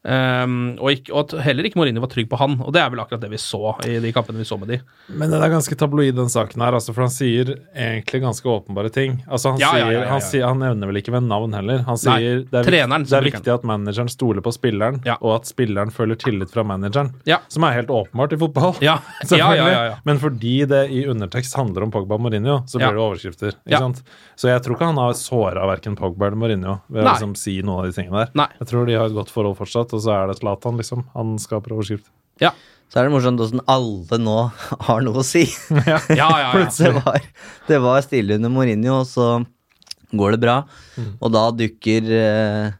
[0.00, 3.02] Um, og, ikke, og heller ikke Mourinho var trygg på han, og det er vel
[3.02, 4.78] akkurat det vi så i de kampene vi så med de.
[5.12, 8.88] Men den er ganske tabloid, den saken her, altså, for han sier egentlig ganske åpenbare
[8.94, 9.18] ting.
[9.28, 10.06] Altså, han, Ja, sier, ja, ja.
[10.08, 11.82] Han, sier, han nevner vel ikke ved navn heller.
[11.84, 15.34] Han Nei, sier det er, treneren det er viktig at manageren stoler på spilleren, og
[15.36, 17.12] at spilleren føler tillit fra manageren.
[17.28, 17.42] Ja.
[17.52, 18.72] Som er helt åpenbart i fotball.
[18.80, 19.60] Ja, ja, Selvfølgelig.
[19.60, 20.00] ja, ja, ja.
[20.08, 23.58] Men fordi det i undertekst handler om Pogba og Mourinho, så blir det overskrifter.
[24.40, 27.58] Så jeg tror ikke han har såra verken Pogba eller Mourinho ved å liksom si
[27.60, 28.32] noen av de tingene der.
[28.40, 28.48] Nei.
[28.62, 31.06] Jeg tror de har et godt forhold fortsatt, og så er det Zlatan, liksom.
[31.14, 32.10] Han skaper overskrift.
[32.40, 32.54] Ja,
[32.90, 34.36] Så er det morsomt hvordan alle nå
[34.88, 35.44] har noe å si.
[35.70, 36.28] ja, ja.
[36.42, 36.52] ja.
[36.66, 37.30] det, var,
[37.68, 39.30] det var stille under Mourinho, og så
[40.10, 40.60] går det bra.
[40.98, 41.10] Mm.
[41.20, 42.72] Og da dukker eh,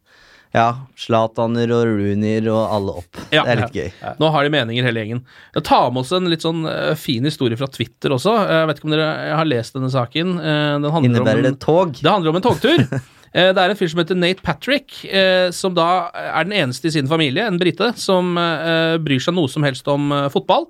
[0.56, 0.66] ja,
[0.98, 3.20] Zlataner og Rooney og alle opp.
[3.30, 3.44] Ja.
[3.46, 3.92] det er litt gøy.
[4.18, 5.22] Nå har de meninger, hele gjengen.
[5.54, 8.34] Jeg tar med oss en litt sånn eh, fin historie fra Twitter også.
[8.50, 10.34] Jeg vet ikke om dere har lest denne saken.
[10.42, 11.94] Eh, den Innebærer om det tog?
[12.00, 12.84] Det handler om en togtur.
[13.32, 16.88] Eh, Det er en fyr som heter Nate Patrick, eh, som da er den eneste
[16.88, 20.68] i sin familie, en brite, som eh, bryr seg noe som helst om fotball.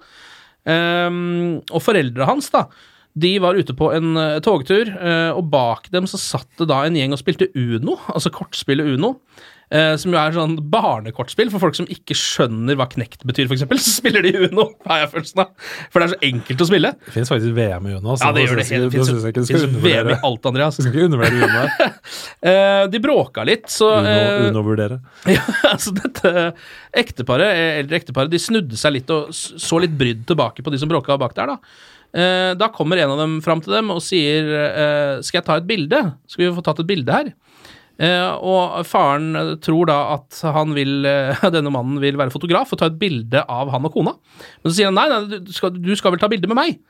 [0.60, 2.66] Um, og foreldra hans, da,
[3.16, 4.12] de var ute på en
[4.44, 4.90] togtur,
[5.32, 9.14] og bak dem så satt det da en gjeng og spilte Uno, altså kortspillet Uno.
[9.74, 13.64] Eh, som jo er sånn barnekortspill for folk som ikke skjønner hva knekt betyr, f.eks.
[13.84, 15.52] Så spiller de Uno, har jeg følelsen av.
[15.92, 16.92] For det er så enkelt å spille.
[17.06, 18.16] Det finnes faktisk VM i Uno.
[18.20, 18.66] Ja, det gjør det.
[18.70, 20.78] Det fins fins VM i alt, Andreas.
[20.78, 21.96] Du skal ikke undervurdere Uno her.
[22.40, 25.00] Eh, de bråka litt, så Uno, eh, Uno-vurdere.
[25.36, 26.50] Ja, altså dette
[26.96, 30.80] ekteparet, eh, eldre ekteparet, de snudde seg litt og så litt brydd tilbake på de
[30.80, 31.90] som bråka bak der, da.
[32.10, 35.58] Eh, da kommer en av dem fram til dem og sier eh, Skal jeg ta
[35.60, 36.00] et bilde?
[36.26, 37.28] Skal vi få tatt et bilde her?
[38.00, 42.72] Eh, og faren eh, tror da at han vil, eh, denne mannen vil være fotograf
[42.72, 44.14] og ta et bilde av han og kona.
[44.62, 46.80] Men så sier han nei, nei du, skal, du skal vel ta bilde med meg?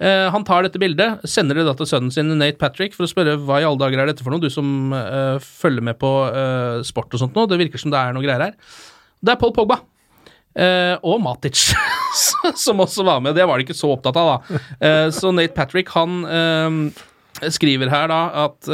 [0.00, 3.34] Han tar dette bildet, sender det da til sønnen sin Nate Patrick for å spørre
[3.44, 6.78] hva i alle dager er dette for noe, du som eh, følger med på eh,
[6.88, 7.44] sport og sånt nå.
[7.44, 8.54] Det virker som det er noe greier her.
[9.20, 9.76] Det er Paul Pogba.
[10.56, 11.66] Eh, og Matic,
[12.64, 13.36] som også var med.
[13.36, 14.94] Det var de ikke så opptatt av, da.
[15.12, 16.88] Så Nate Patrick, han
[17.52, 18.72] skriver her da at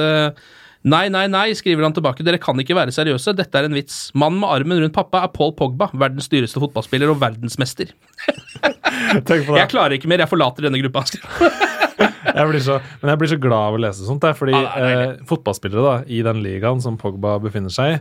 [0.86, 3.96] Nei, nei, nei, skriver han tilbake, dere kan ikke være seriøse, dette er en vits.
[4.14, 7.90] Mannen med armen rundt pappa er Paul Pogba, verdens dyreste fotballspiller og verdensmester.
[9.26, 11.02] Jeg klarer ikke mer, jeg forlater denne gruppa.
[12.36, 14.62] Jeg blir så, men jeg blir så glad av å lese sånt, der, fordi Ja,
[14.76, 15.04] nei, nei.
[15.14, 18.00] eh, fotballspillere da, i den ligaen som Pogba befinner seg i,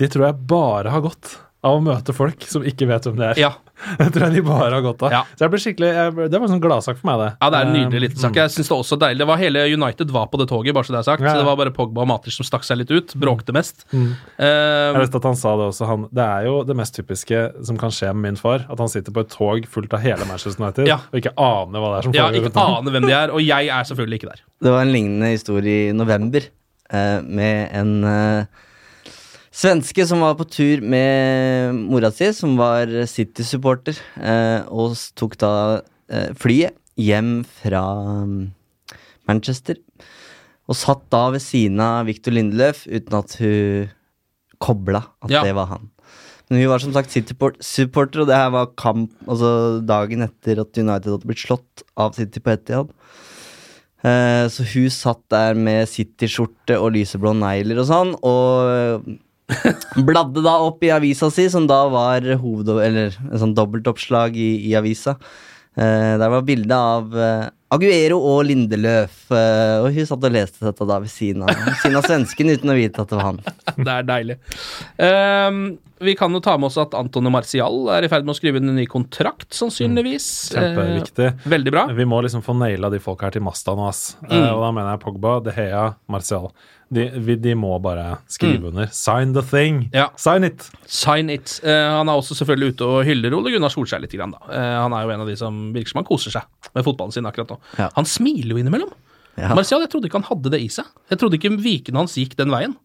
[0.00, 1.34] de tror jeg bare har godt
[1.64, 3.38] av å møte folk som ikke vet hvem det er.
[3.40, 3.52] Ja.
[3.98, 5.10] Det tror jeg de bare har godt av.
[5.12, 5.20] Ja.
[5.34, 7.30] Så jeg ble skikkelig, jeg, det var en sånn gladsak for meg, det.
[7.42, 8.36] Ja, det er en nydelig liten sak.
[8.38, 9.18] Jeg synes det også deilig.
[9.18, 11.24] Det var Hele United var på det toget, bare så det er sagt.
[11.24, 11.32] Ja, ja.
[11.34, 13.16] Så det var bare Pogba og Matic som stakk seg litt ut.
[13.20, 13.82] Bråkte mest.
[13.90, 15.88] Jeg Eh, vet at han sa det også.
[15.90, 18.62] Han, det er jo det mest typiske som kan skje med min far.
[18.70, 21.00] At han sitter på et tog fullt av hele Manchester United Ja.
[21.10, 23.72] og ikke aner hva det er som ja, ikke aner hvem de er, og jeg
[23.74, 24.44] er selvfølgelig ikke der.
[24.64, 26.46] Det var en lignende historie i november
[26.94, 28.62] uh, med en eh,
[29.54, 35.52] svenske som var på tur med mora si, som var City-supporter, eh, og tok da
[36.10, 37.82] eh, flyet hjem fra
[38.26, 38.38] mm,
[39.30, 39.78] Manchester.
[40.70, 43.90] Og satt da ved siden av Victor Lindeløf uten at hun
[44.62, 45.42] kobla at Ja.
[45.44, 45.90] det var han.
[46.48, 50.76] Men hun var som sagt City-supporter, og det her var kamp altså dagen etter at
[50.76, 52.90] United hadde blitt slått av City på Etiad.
[54.04, 59.08] Eh, så hun satt der med City-skjorte og lyseblå negler og sånn, og
[60.08, 62.70] bladde da opp i avisa si, som da var hoved...
[62.84, 65.18] Eller en sånn dobbeltoppslag i, i avisa.
[65.74, 70.62] Eh, der var bilde av eh, Aguero og Lindeløf, eh, og hun satt og leste
[70.68, 73.32] dette da ved siden av, ved siden av svensken uten å vite at det var
[73.32, 73.40] han.
[73.84, 74.36] Det er deilig.
[75.02, 75.64] Um,
[76.04, 78.60] vi kan jo ta med oss at Antone Martial er i ferd med å skrive
[78.60, 80.28] en ny kontrakt, sannsynligvis.
[80.52, 81.28] Kjempeviktig.
[81.30, 81.84] Eh, veldig bra.
[81.96, 84.04] Vi må liksom få naila de folka her til Masta nå, ass.
[84.26, 84.34] Mm.
[84.36, 86.50] Eh, og da mener jeg Pogba, De Hea, Martial.
[86.94, 88.90] De, de må bare skrive under.
[88.94, 89.84] Sign the thing!
[89.88, 89.96] Mm.
[89.96, 90.08] Ja.
[90.20, 90.68] Sign it!
[90.86, 91.58] Sign it.
[91.64, 94.14] Uh, han er også selvfølgelig ute og hyller Ole Gunnar Solskjær litt.
[94.14, 94.46] Grann, da.
[94.46, 97.14] Eh, han er jo en av de som virker som han koser seg med fotballen
[97.16, 97.56] sin akkurat nå.
[97.80, 97.88] Ja.
[97.96, 98.92] Han smiler jo innimellom.
[99.34, 99.50] Ja.
[99.58, 100.86] Marcial, jeg trodde ikke han hadde det i seg.
[101.10, 102.76] Jeg trodde ikke vikene hans gikk den veien.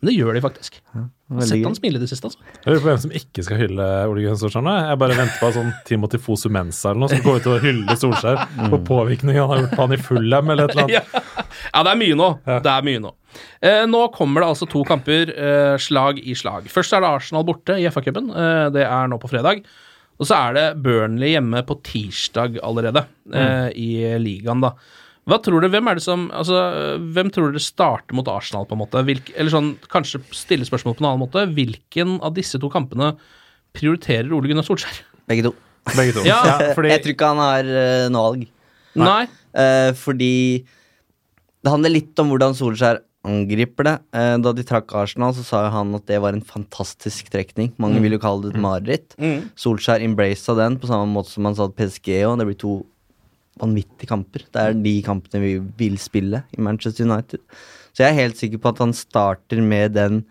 [0.00, 0.74] Men det gjør de faktisk.
[0.92, 2.42] Jeg har sett han smile i det siste, altså.
[2.60, 4.74] Jeg lurer på hvem som ikke skal hylle Ole Gunnar Solskjær nå.
[4.90, 8.00] Jeg bare venter på sånn Timothy Fosu Mensa eller noe som går ut og hyller
[8.02, 8.42] Solskjær
[8.74, 11.16] for påvirkningen han har gjort på han i Fulham eller et eller annet.
[11.16, 11.46] ja.
[11.72, 12.28] ja, det er mye nå.
[12.44, 13.14] Det er mye nå.
[13.60, 16.68] Eh, nå kommer det altså to kamper, eh, slag i slag.
[16.72, 18.30] Først er det Arsenal borte i FA-cupen.
[18.30, 19.64] Eh, det er nå på fredag.
[20.16, 24.72] Og så er det Burnley hjemme på tirsdag allerede, eh, i ligaen, da.
[25.26, 26.54] Hva tror du, hvem er det som Altså,
[27.02, 29.02] hvem tror dere starter mot Arsenal, på en måte?
[29.02, 31.42] Hvilke, eller sånn, kanskje stille spørsmål på en annen måte.
[31.50, 33.16] Hvilken av disse to kampene
[33.74, 35.02] prioriterer Ole Gunnar Solskjær?
[35.26, 35.54] Begge to.
[35.96, 36.22] Begge to.
[36.30, 38.46] Ja, fordi Jeg tror ikke han har uh, noe valg.
[38.96, 39.26] Nei.
[39.56, 40.64] Eh, fordi
[41.64, 43.94] det handler litt om hvordan Solskjær angriper det.
[44.16, 47.72] Eh, da de trakk Arsenal, så sa jo han at det var en fantastisk trekning.
[47.82, 49.16] Mange vil jo kalle det et mareritt.
[49.20, 49.48] Mm.
[49.58, 52.74] Solskjær embraced den på samme måte som han sa at PSG og Det blir to
[53.60, 54.44] vanvittige kamper.
[54.52, 57.40] Det er de kampene vi vil spille i Manchester United.
[57.96, 60.24] Så jeg er helt sikker på at han starter med den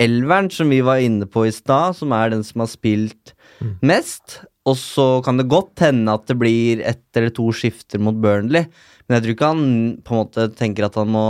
[0.00, 3.34] elveren som vi var inne på i stad, som er den som har spilt
[3.84, 4.40] mest.
[4.64, 8.64] Og så kan det godt hende at det blir ett eller to skifter mot Burnley.
[9.04, 9.66] Men jeg tror ikke han
[10.00, 11.26] på en måte tenker at han må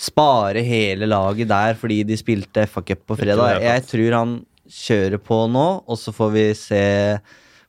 [0.00, 3.60] spare hele laget der fordi de spilte FA Cup på fredag.
[3.60, 4.38] Jeg tror han
[4.70, 6.86] kjører på nå, og så får vi se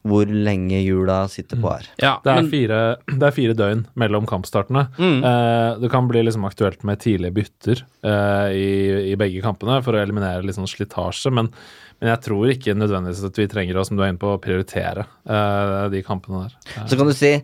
[0.02, 1.86] hvor lenge hjula sitter på her.
[2.02, 4.88] Ja, det er, fire, det er fire døgn mellom kampstartene.
[4.98, 5.20] Mm.
[5.30, 8.72] Eh, det kan bli liksom aktuelt med tidlige bytter eh, i,
[9.12, 11.52] i begge kampene for å eliminere litt sånn slitasje, men,
[12.02, 15.06] men jeg tror ikke nødvendigvis at vi trenger å, som du er inne på, prioritere
[15.06, 16.58] eh, de kampene der.
[16.90, 17.36] Så kan du si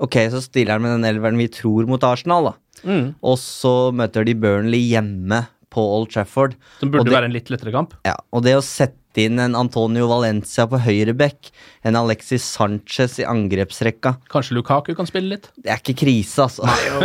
[0.00, 2.54] ok, så stiller han med den elveren vi tror mot Arsenal, da.
[2.84, 6.56] mm, Og så møter de Burnley hjemme på Old Trafford.
[6.80, 7.92] som burde det- være en litt lettere kamp.
[8.04, 11.50] Ja, og det å sette inn en Antonio Valencia på høyre bekk,
[11.84, 15.48] en Alexis Sanchez i angrepsrekka, Kanskje Lukaku kan spille litt?
[15.62, 16.62] det er ikke krise, altså.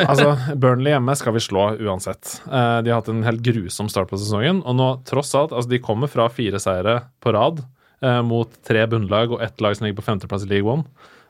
[0.08, 2.40] altså, Burnley hjemme skal vi slå uansett.
[2.48, 4.64] Eh, de har hatt en helt grusom start på sesongen.
[4.66, 7.64] Og nå, tross alt, altså de kommer fra fire seire på rad
[8.02, 10.86] eh, mot tre bunnlag og ett lag som ligger på femteplass i League One.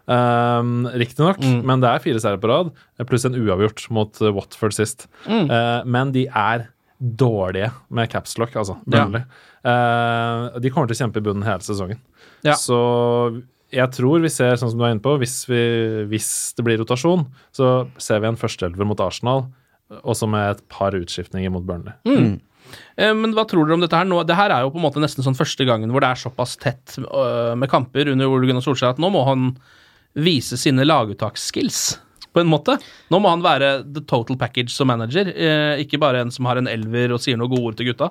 [0.06, 2.70] Um, Riktignok, men det er fire seire på rad,
[3.10, 5.08] pluss en uavgjort mot eh, Watford sist.
[5.26, 6.68] Eh, men de er
[7.00, 8.78] dårlige med capslock, altså.
[8.94, 9.08] Ja.
[9.10, 12.00] Eh, de kommer til å kjempe i bunnen hele sesongen.
[12.46, 12.54] Ja.
[12.60, 12.78] Så
[13.74, 15.62] jeg tror vi ser, sånn som du er inne på, hvis, vi,
[16.12, 17.26] hvis det blir rotasjon,
[17.56, 19.48] så ser vi en førsteelver mot Arsenal,
[20.06, 21.98] også med et par utskiftninger mot Burnley.
[22.06, 22.38] Mm.
[22.98, 24.22] Men hva tror dere om dette her nå?
[24.26, 26.56] Det her er jo på en måte nesten sånn første gangen hvor det er såpass
[26.58, 29.52] tett med kamper under Ole Gunnar Solskjær at nå må han
[30.16, 32.00] vise sine laguttaksskills,
[32.36, 32.76] på en måte.
[33.12, 36.60] Nå må han være the total package som manager, eh, ikke bare en som har
[36.60, 38.10] en elver og sier noe gode ord til gutta.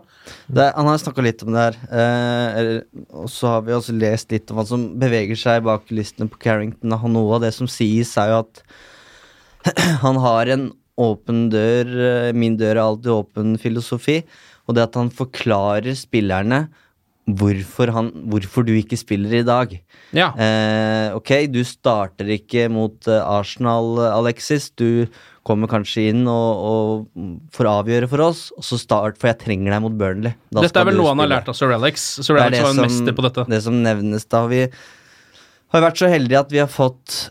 [0.48, 1.76] Det, han har snakka litt om det her.
[2.00, 2.70] Eh,
[3.12, 6.40] og så har vi også lest litt om hva som beveger seg bak listene på
[6.40, 6.96] Carrington.
[6.96, 8.64] Og noe av det som sies, er jo at
[10.04, 14.22] han har en åpen dør, eh, min dør er alltid åpen-filosofi.
[14.64, 16.64] Og det at han forklarer spillerne
[17.24, 19.70] hvorfor, han, hvorfor du ikke spiller i dag.
[20.16, 20.30] Ja.
[20.36, 24.70] Eh, ok, du starter ikke mot eh, Arsenal, Alexis.
[24.76, 25.06] Du
[25.44, 29.74] kommer kanskje inn og, og får avgjøre for oss, og så start, for jeg trenger
[29.74, 30.36] deg mot Burnley.
[30.52, 32.04] Da Dette er vel noe han har lært av Sir Alex.
[32.24, 33.46] Sir Det Alex det var en som- mester på dette.
[33.52, 34.44] Det som nevnes da.
[34.52, 34.62] Vi
[35.74, 37.30] har vært så heldige at vi har fått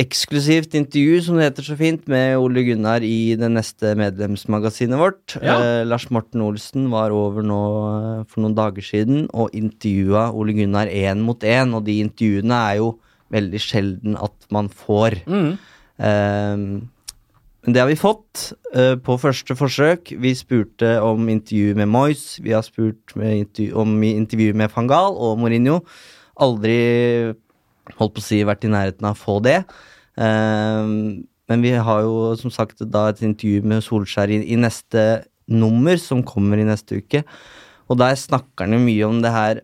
[0.00, 5.36] eksklusivt intervju, som det heter så fint, med Ole Gunnar i det neste medlemsmagasinet vårt.
[5.36, 5.58] Ja.
[5.58, 10.56] Eh, Lars Morten Olsen var over nå eh, for noen dager siden og intervjua Ole
[10.56, 12.94] Gunnar én mot én, og de intervjuene er jo
[13.32, 15.20] veldig sjelden at man får.
[15.28, 15.52] Mm.
[16.08, 16.56] Eh,
[17.62, 20.16] men det har vi fått eh, på første forsøk.
[20.18, 22.40] Vi spurte om intervju med Moyes.
[22.42, 25.78] Vi har spurt med intervju, om intervju med Fangal og Mourinho.
[26.42, 27.36] Aldri
[27.98, 29.62] holdt på å si vært i nærheten av å få det.
[30.20, 30.92] Eh,
[31.50, 35.98] men vi har jo som sagt da et intervju med Solskjær i, i neste nummer,
[36.00, 37.24] som kommer i neste uke.
[37.90, 39.60] Og der snakker han jo mye om det her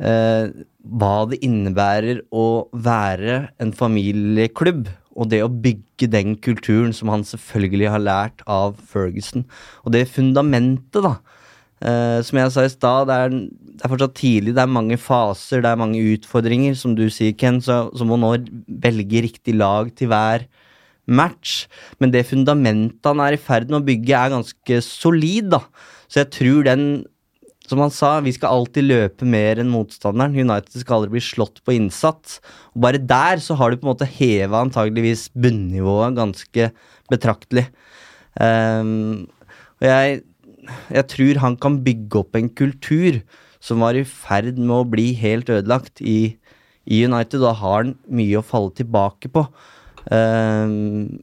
[0.00, 0.52] eh,
[0.86, 7.24] hva det innebærer å være en familieklubb, og det å bygge den kulturen som han
[7.24, 9.46] selvfølgelig har lært av Ferguson.
[9.84, 11.16] Og det fundamentet, da.
[11.84, 13.40] Eh, som jeg sa i stad, det,
[13.76, 16.76] det er fortsatt tidlig, det er mange faser, det er mange utfordringer.
[16.78, 18.36] Som du sier, Ken, så, så må nå
[18.86, 20.46] velge riktig lag til hver
[21.06, 21.66] match.
[22.00, 25.62] Men det fundamentet han er i ferd med å bygge, er ganske solid, da.
[26.06, 26.88] Så jeg tror den
[27.66, 30.36] som han sa, vi skal alltid løpe mer enn motstanderen.
[30.38, 32.38] United skal aldri bli slått på innsats.
[32.74, 36.70] Og bare der så har du på en måte heva antageligvis bunnivået ganske
[37.10, 37.66] betraktelig.
[38.42, 39.26] Ehm,
[39.80, 40.22] og jeg,
[40.92, 43.20] jeg tror han kan bygge opp en kultur
[43.62, 46.36] som var i ferd med å bli helt ødelagt i,
[46.86, 47.40] i United.
[47.42, 49.46] Da har han mye å falle tilbake på.
[50.14, 51.18] Ehm,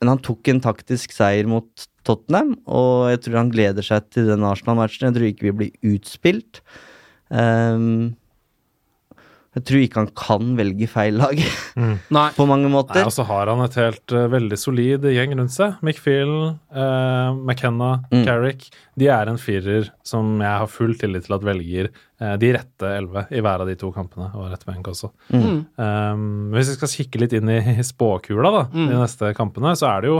[0.00, 4.28] men han tok en taktisk seier mot Tottenham, og jeg tror han gleder seg til
[4.28, 5.08] den Arsenal-matchen.
[5.08, 6.60] Jeg tror ikke vi blir utspilt.
[7.32, 8.12] Ehm,
[9.54, 11.38] jeg tror ikke han kan velge feil lag
[11.78, 11.92] mm.
[12.38, 13.00] på mange måter.
[13.00, 15.76] Nei, og så har han et helt uh, veldig solid gjeng rundt seg.
[15.84, 16.32] McPhil,
[16.74, 18.24] uh, McKenna, Mm.
[18.26, 18.66] Carrick.
[18.98, 21.88] De er en firer som jeg har full tillit til at velger
[22.22, 25.12] uh, de rette elleve i hver av de to kampene, og rett benk også.
[25.34, 25.62] Mm.
[25.78, 28.88] Um, hvis vi skal kikke litt inn i spåkula da, Mm.
[28.90, 30.18] de neste kampene, så er det jo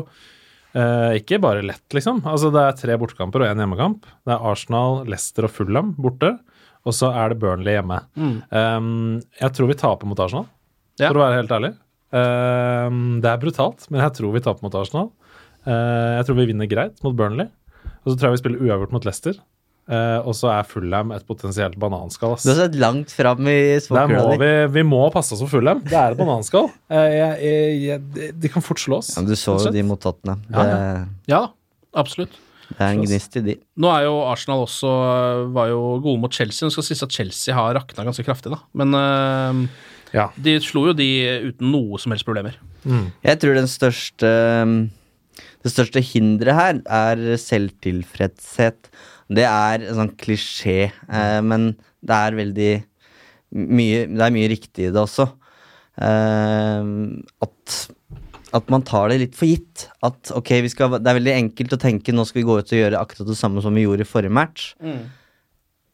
[0.75, 2.17] Uh, ikke bare lett, liksom.
[2.27, 4.09] Altså, det er tre bortekamper og én hjemmekamp.
[4.27, 6.33] Det er Arsenal, Leicester og Fulham borte.
[6.85, 8.01] Og så er det Burnley hjemme.
[8.19, 8.35] Mm.
[8.53, 10.47] Um, jeg tror vi taper mot Arsenal,
[11.01, 11.09] Ja.
[11.09, 11.73] for å være helt ærlig.
[12.15, 15.09] Um, det er brutalt, men jeg tror vi taper mot Arsenal.
[15.65, 17.49] Uh, jeg tror vi vinner greit mot Burnley.
[18.05, 19.41] Og så tror jeg vi spiller uavgjort mot Leicester.
[19.85, 22.39] Uh, og så er Fullham et potensielt bananskall.
[22.41, 23.57] Du har sett langt fram i
[23.93, 25.83] må vi, vi må passe oss for Fullham.
[25.85, 26.71] Det er et bananskall.
[26.89, 29.11] Uh, de- kan fort slå oss.
[29.17, 30.41] Ja, du så jo de mot Tottenham.
[30.53, 31.43] Ja, Ja,
[31.97, 32.33] absolutt.
[32.71, 33.55] Det er en gnist i de.
[33.81, 34.91] Nå er jo Arsenal også
[35.55, 36.67] var jo gode mot Chelsea.
[36.69, 38.61] Det skal sies at Chelsea har rakna ganske kraftig, da.
[38.75, 39.65] Men uh,
[40.15, 40.29] Ja.
[40.39, 41.09] de slo jo de
[41.51, 42.57] uten noe som helst problemer.
[43.25, 44.29] Jeg tror den største
[45.65, 48.91] Det største hinderet her er selvtilfredshet.
[49.33, 51.71] Det er en sånn klisjé, eh, men
[52.05, 52.73] det er veldig
[53.55, 55.25] mye Det er mye riktig i det også.
[56.05, 56.85] Eh,
[57.47, 57.77] at
[58.55, 59.89] at man tar det litt for gitt.
[60.07, 62.71] At ok, vi skal, Det er veldig enkelt å tenke nå skal vi gå ut
[62.73, 64.69] og gjøre akkurat det samme som vi gjorde i forrige match.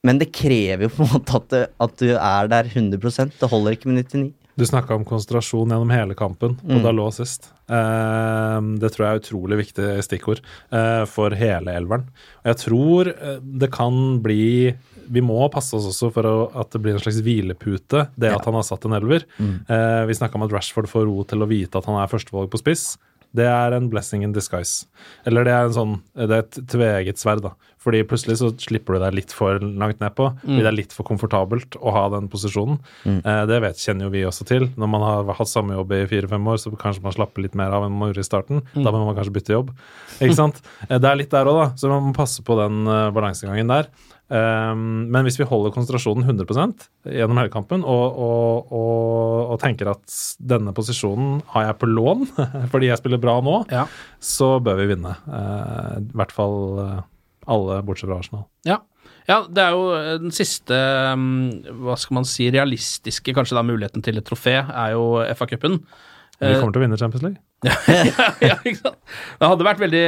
[0.05, 3.49] Men det krever jo på en måte at, det, at du er der 100% Det
[3.53, 4.31] holder ikke med 99.
[4.61, 6.89] Du snakka om konsentrasjon gjennom hele kampen på Mm.
[6.97, 7.49] lå sist.
[7.71, 10.41] Eh, det tror jeg er utrolig viktig stikkord
[10.73, 12.09] eh, for hele elveren.
[12.45, 14.75] Og jeg tror eh, det kan bli
[15.11, 18.49] Vi må passe oss også for å, at det blir en slags hvilepute, det at
[18.49, 19.27] han har satt en elver.
[19.39, 19.55] Mm.
[19.67, 22.53] Eh, vi snakka om at Rashford får ro til å vite at han er førstevalg
[22.53, 22.93] på spiss.
[23.37, 24.89] Det er en blessing in disguise.
[25.29, 27.53] Eller det er en sånn Det er et tveegget sverd, da.
[27.81, 30.27] Fordi plutselig så slipper du deg litt for langt nedpå.
[30.43, 30.43] Mm.
[30.43, 32.81] Fordi det er litt for komfortabelt å ha den posisjonen.
[33.07, 33.21] Mm.
[33.23, 34.69] Eh, det vet, kjenner jo vi også til.
[34.77, 37.73] Når man har hatt samme jobb i fire-fem år, så kanskje man slapper litt mer
[37.77, 38.65] av enn man gjorde i starten.
[38.75, 38.83] Mm.
[38.85, 39.75] Da må man kanskje bytte jobb.
[40.19, 40.61] Ikke sant?
[40.91, 41.67] Eh, det er litt der òg, da.
[41.79, 43.89] Så man må passe på den uh, balansegangen der.
[44.31, 49.91] Um, men hvis vi holder konsentrasjonen 100% gjennom hele kampen og, og, og, og tenker
[49.91, 52.23] at denne posisjonen har jeg på lån
[52.71, 53.89] fordi jeg spiller bra nå, Ja.
[54.23, 55.17] så bør vi vinne.
[55.27, 57.01] Uh, I hvert fall eh,
[57.51, 58.47] alle bortsett fra Arsenal.
[58.71, 58.79] Ja.
[59.27, 60.79] ja, det er jo øh, den siste
[61.19, 65.81] mm, Hva skal man si realistiske kanskje da muligheten til et trofé, er jo FA-cupen.
[66.39, 67.43] Vi kommer til å vinne Champions League.
[68.47, 68.97] ja, ikke sant?
[69.43, 70.07] Det hadde vært veldig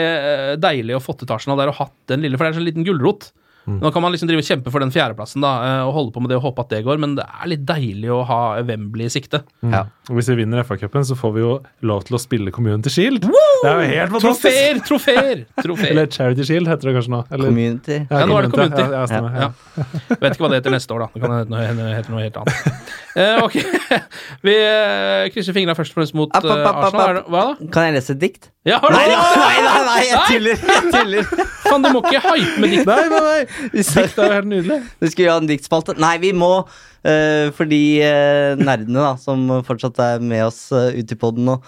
[0.62, 2.70] deilig å få til Arsenal der og hatt den lille, for det er en sånn
[2.70, 3.32] liten gulrot.
[3.66, 6.32] Nå kan man liksom drive kjempe for den fjerdeplassen da, øh, og holde på med
[6.32, 9.12] det og håpe at det går, men det er litt deilig å ha Wembley i
[9.14, 9.42] sikte.
[9.62, 9.84] Ja.
[10.10, 11.52] Og hvis vi vinner FA-cupen, så får vi jo
[11.86, 13.22] lov til å spille Community Shield.
[13.22, 14.86] Det er jo helt fantastisk!
[14.88, 15.90] Trofeer, trofeer!
[15.94, 17.20] Eller Charity Shield heter det kanskje nå.
[17.30, 18.00] Eller, Community.
[18.10, 18.82] Ja, nå er det Community.
[18.82, 19.50] Ja, ja, stemmer, ja.
[19.78, 19.86] Ja.
[20.18, 21.08] Vet ikke hva det heter neste år, da.
[21.14, 22.90] Det kan hete noe, hete- noe helt annet.
[23.14, 23.56] uh, ok,
[24.48, 27.22] vi uh, krysser fingrene først og fremst mot uh, app, eh, app, app, Arsenal.
[27.30, 27.70] Hva da?
[27.74, 28.50] Kan jeg lese et dikt?
[28.66, 30.60] Ja, har du Nei, nei, nei, nei, jeg tuller!
[30.70, 31.30] Jeg tuller.
[31.64, 32.86] Faen, du må ikke hype med dikt.
[32.86, 33.40] Nei, nei, nei!
[33.72, 34.78] Dikt er jo helt nydelig.
[35.02, 35.96] Vi skulle ha en diktspalte.
[36.00, 40.90] Nei, vi må uh, for de eh, nerdene da, som fortsatt er med oss uh,
[40.94, 41.58] ute i poden nå.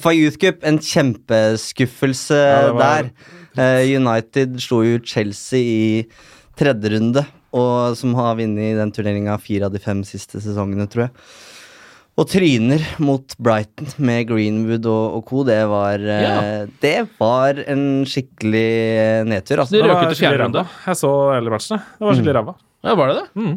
[0.00, 3.40] FA Youth Cup, en kjempeskuffelse Ja, var- der.
[3.54, 6.06] Eh, United slo jo Chelsea i
[6.58, 7.22] tredje runde,
[7.54, 11.12] og som har vunnet den turneringa fire av de fem siste sesongene, tror jeg.
[12.14, 15.40] Og tryner mot Brighton med Greenwood og, og co.
[15.48, 16.62] Det var, eh, Ja.
[16.80, 18.70] det var en skikkelig
[19.02, 19.58] eh, nedtur.
[19.64, 19.74] Altså.
[19.74, 20.62] De røk ut i fjerde runde.
[20.86, 21.78] Jeg så hele matchen.
[21.98, 22.54] Det var skikkelig ræva.
[22.86, 23.26] Ja, var det det?
[23.34, 23.56] Mm.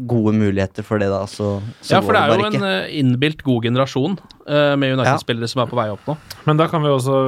[0.08, 1.22] gode muligheter for det, da.
[1.28, 2.60] Så, så Ja, for det er jo ikke.
[2.60, 4.14] en eh, innbilt god generasjon
[4.48, 6.16] eh, med United-spillere som er på vei opp nå.
[6.48, 7.18] Men da kan vi også,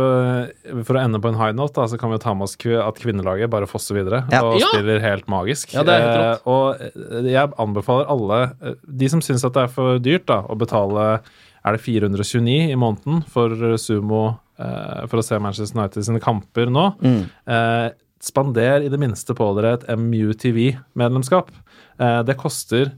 [0.73, 2.57] eh, for å ende på en high note, da, så kan vi ta med oss
[2.57, 4.43] at kvinnelaget bare fosser videre Ja.
[4.45, 4.67] og Ja.
[4.73, 5.75] spiller helt magisk.
[5.75, 6.41] Ja, det er helt rått.
[6.41, 10.27] Eh, og eh, jeg anbefaler alle, eh, de som syns at det er for dyrt
[10.27, 11.21] da, å betale
[11.65, 16.19] er det 429 i måneden for eh, Sumo eh, for å se Manchester United sine
[16.21, 16.89] kamper nå.
[17.03, 17.21] Mm.
[17.47, 17.91] Eh,
[18.23, 21.51] spander i det minste på dere et MUTV-medlemskap.
[21.99, 22.93] Eh, det koster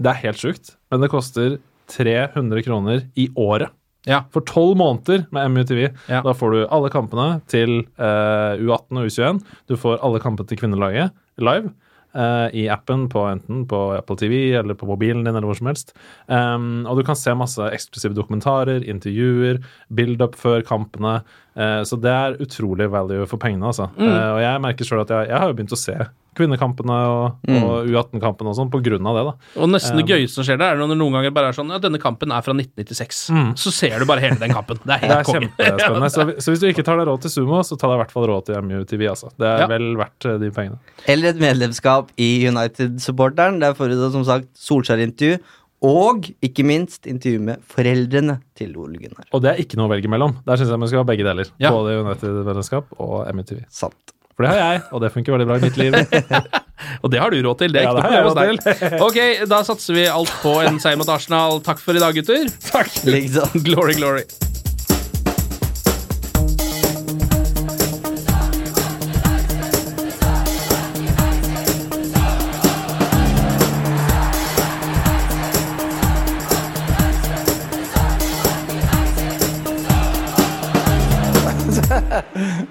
[0.00, 1.58] Det er helt sjukt, men det koster
[1.92, 3.68] 300 kroner i året.
[4.08, 4.22] Ja.
[4.32, 5.82] For tolv måneder med MUTV.
[6.08, 6.22] Ja.
[6.24, 9.42] Da får du alle kampene til eh, U18 og U21.
[9.68, 11.70] Du får alle kampene til kvinnelaget live.
[12.14, 15.70] Eh, I appen på enten på Apple TV eller på mobilen din eller hvor som
[15.70, 15.94] helst.
[16.26, 21.20] Um, og du kan se masse eksklusive dokumentarer, intervjuer, build-up før kampene.
[21.58, 23.90] Uh, så det er utrolig value for pengene, altså.
[24.00, 25.96] Eh, og jeg merker sjøl at jeg, jeg har begynt å se
[26.38, 29.32] kvinnekampene og, og U18-kampene og sånn på grunn av det, da.
[29.62, 31.56] Og nesten det Um, gøyeste som skjer der, er når det noen ganger bare er
[31.58, 33.20] sånn Ja, denne kampen er fra 1996.
[33.60, 34.80] Så ser du bare hele den kampen.
[34.82, 35.50] Det er helt Det er konge.
[35.56, 36.10] kjempespennende.
[36.16, 38.14] Så, så hvis du ikke tar deg råd til sumo, så ta deg i hvert
[38.16, 39.02] fall råd til MUTV.
[39.12, 39.30] Altså.
[39.38, 39.66] Det er Ja.
[39.70, 40.78] vel verdt eh, de pengene.
[41.06, 43.60] Eller et medlemskap i United-supporteren.
[43.62, 45.38] Der får du som sagt Solskjær-intervju.
[45.82, 49.26] Og ikke minst intervju med foreldrene til Ole Gunnar.
[49.34, 50.36] Og det er ikke noe å velge mellom.
[50.46, 51.48] Der syns jeg man skal ha begge deler.
[51.58, 51.72] Ja.
[51.74, 53.64] Både United-medlemskap og MUTV.
[53.68, 54.14] Sant.
[54.36, 55.92] For det har jeg, og det funker veldig bra i mitt liv.
[57.04, 57.70] Og det har du råd til.
[57.74, 58.92] Det er Ja, ikke det noe problem hos deg.
[59.06, 59.18] Ok,
[59.52, 61.60] da satser vi alt på en seier mot Arsenal.
[61.62, 62.42] Takk for i dag, gutter.
[62.72, 62.90] Takk.
[63.06, 63.48] Liksom.
[63.68, 64.24] Glory, glory.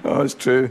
[0.04, 0.70] Oh, it's true.